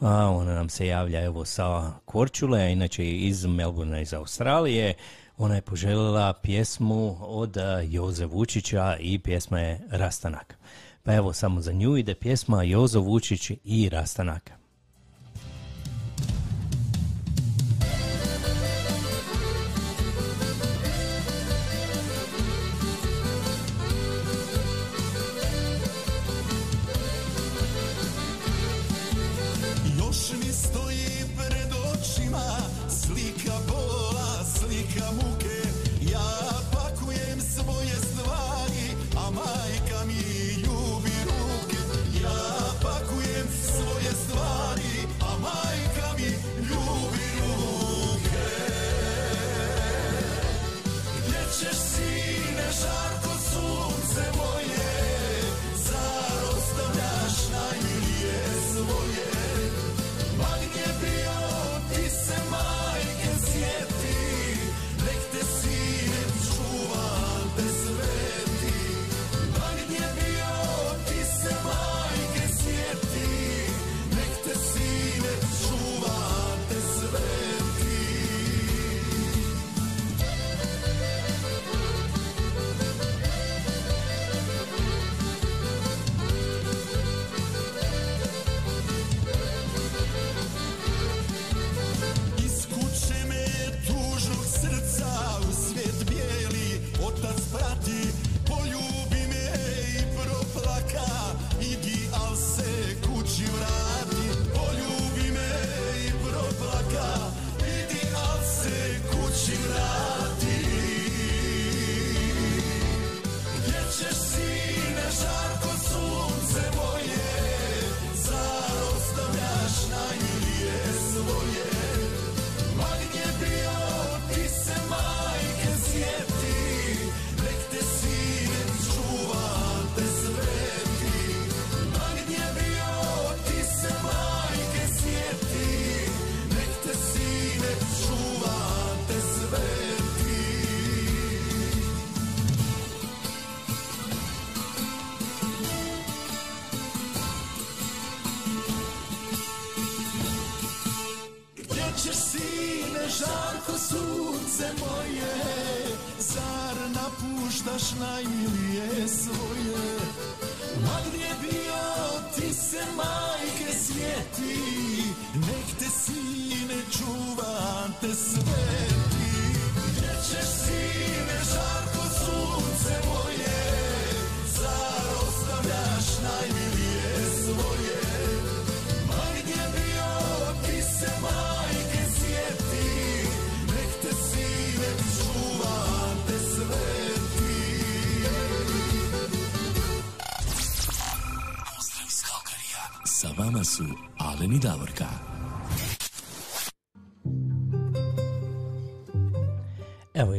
[0.00, 4.94] A, ona nam se javlja, evo, sa Korčule, a inače iz Melbourne, iz Australije.
[5.38, 10.58] Ona je poželjela pjesmu od Joze Vučića i pjesma je Rastanak.
[11.02, 14.57] Pa evo, samo za nju ide pjesma Jozo Vučić i Rastanak.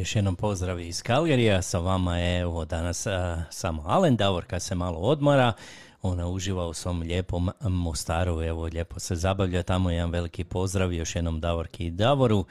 [0.10, 4.76] Još jednom pozdrav iz Kalgarija, sa vama je evo danas a, samo Alen Davorka se
[4.76, 5.54] malo odmara,
[6.02, 11.16] ona uživa u svom lijepom Mostaru, evo lijepo se zabavlja tamo, jedan veliki pozdrav još
[11.16, 12.46] jednom Davorki i Davoru,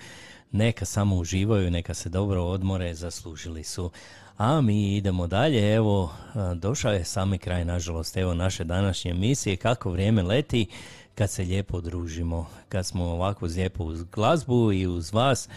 [0.53, 3.91] neka samo uživaju, neka se dobro odmore, zaslužili su.
[4.37, 6.13] A mi idemo dalje, evo
[6.55, 8.17] došao je sami kraj nažalost.
[8.17, 10.67] Evo naše današnje emisije, kako vrijeme leti
[11.15, 15.49] kad se lijepo družimo, kad smo ovako lijepo uz glazbu i uz vas,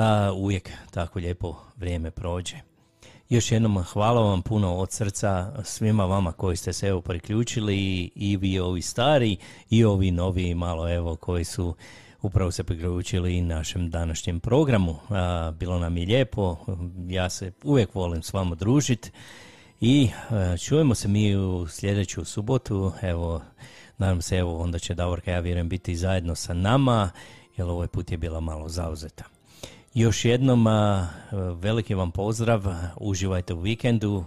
[0.00, 2.56] a, uvijek tako lijepo vrijeme prođe.
[3.28, 8.10] Još jednom hvala vam puno od srca svima vama koji ste se evo priključili i,
[8.14, 9.36] i vi ovi stari
[9.70, 11.74] i ovi novi malo evo koji su
[12.22, 14.96] upravo se priključili našem današnjem programu.
[15.08, 16.56] A, bilo nam je lijepo,
[17.08, 19.10] ja se uvijek volim s vama družiti
[19.80, 23.42] i a, čujemo se mi u sljedeću subotu, evo
[23.98, 27.10] nadam se evo onda će Davorka ja vjerujem biti zajedno sa nama
[27.56, 29.39] jer ovaj put je bila malo zauzeta.
[29.94, 30.66] Još jednom
[31.60, 32.64] veliki vam pozdrav,
[32.96, 34.24] uživajte u vikendu,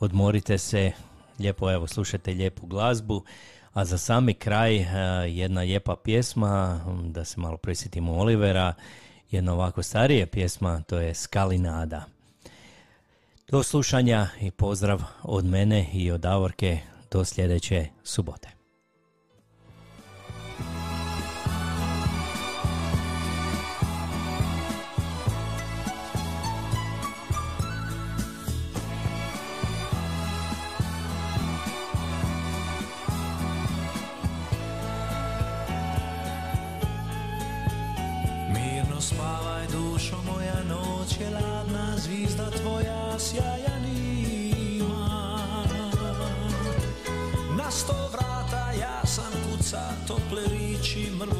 [0.00, 0.92] odmorite se,
[1.38, 3.24] lijepo evo slušajte lijepu glazbu,
[3.72, 4.86] a za sami kraj
[5.28, 8.74] jedna lijepa pjesma, da se malo prisjetimo Olivera,
[9.30, 12.04] jedna ovako starija pjesma, to je Skalinada.
[13.48, 16.78] Do slušanja i pozdrav od mene i od Davorke
[17.10, 18.63] do sljedeće subote.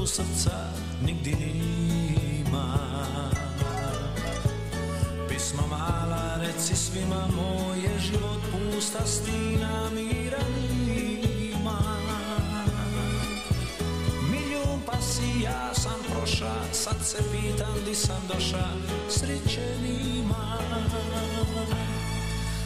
[0.05, 0.59] tu srca
[1.03, 2.79] nigdje nima
[5.29, 11.79] Pismo mala, reci svima, moje život pusta stina mira nima.
[14.31, 18.67] Milijun pasija sam proša, sad se pitan di sam doša,
[19.09, 20.59] sriće nima.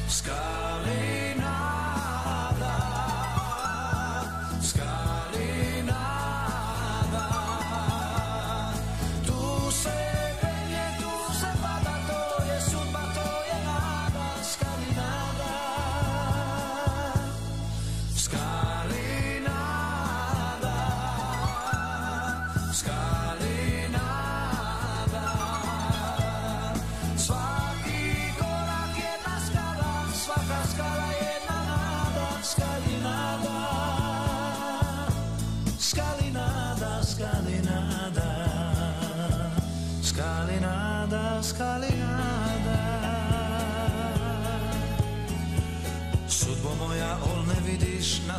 [0.08, 1.58] Skalina,
[2.24, 2.76] nada,
[4.62, 5.07] skali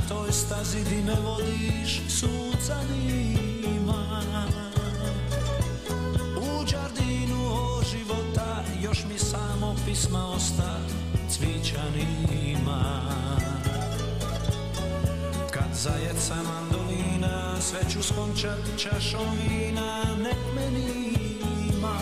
[0.07, 4.21] toj stazi di ne vodiš sunca nima.
[6.37, 10.79] U džardinu o života još mi samo pisma osta
[11.29, 13.01] cvića nima.
[15.51, 21.97] Kad zajeca mandolina sve ću skončat čašom vina nek me nima.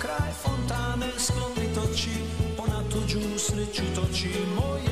[0.00, 2.10] Kraj fontane skloni toči
[2.58, 4.89] ona tuđu sreću toči moje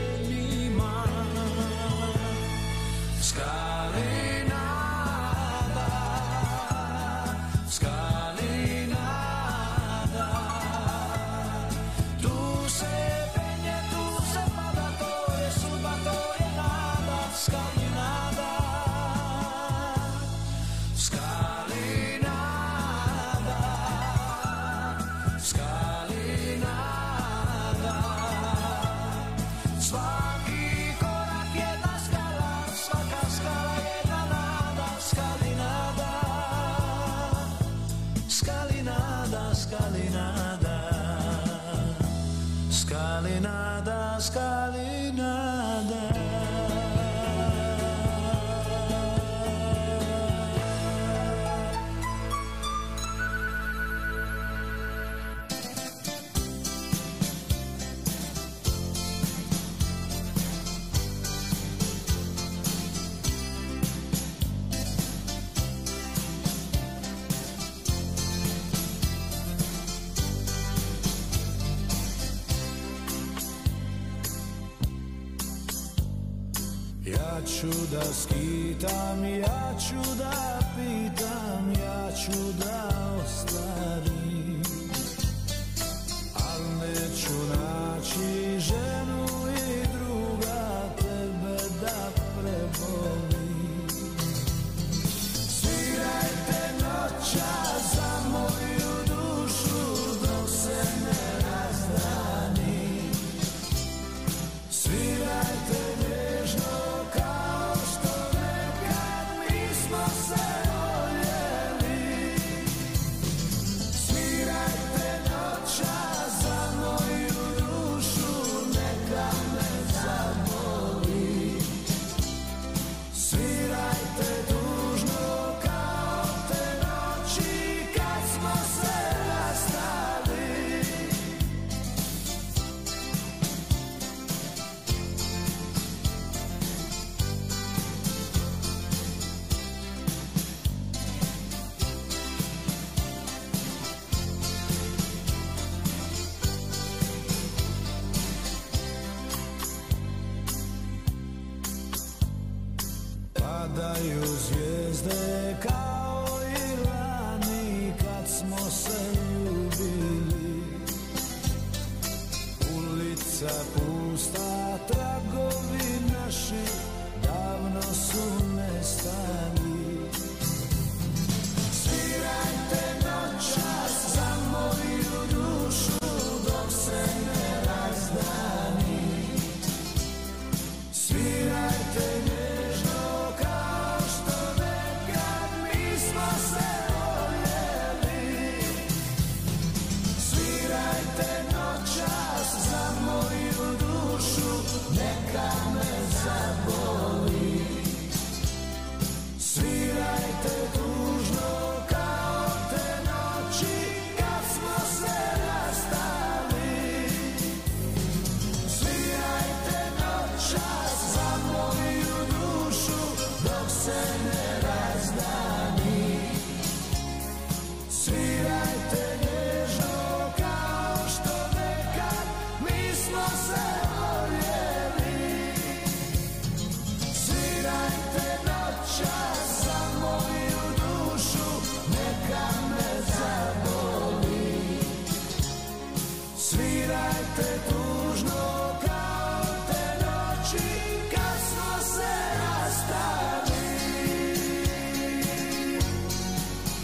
[77.98, 80.57] da skitam ja ću da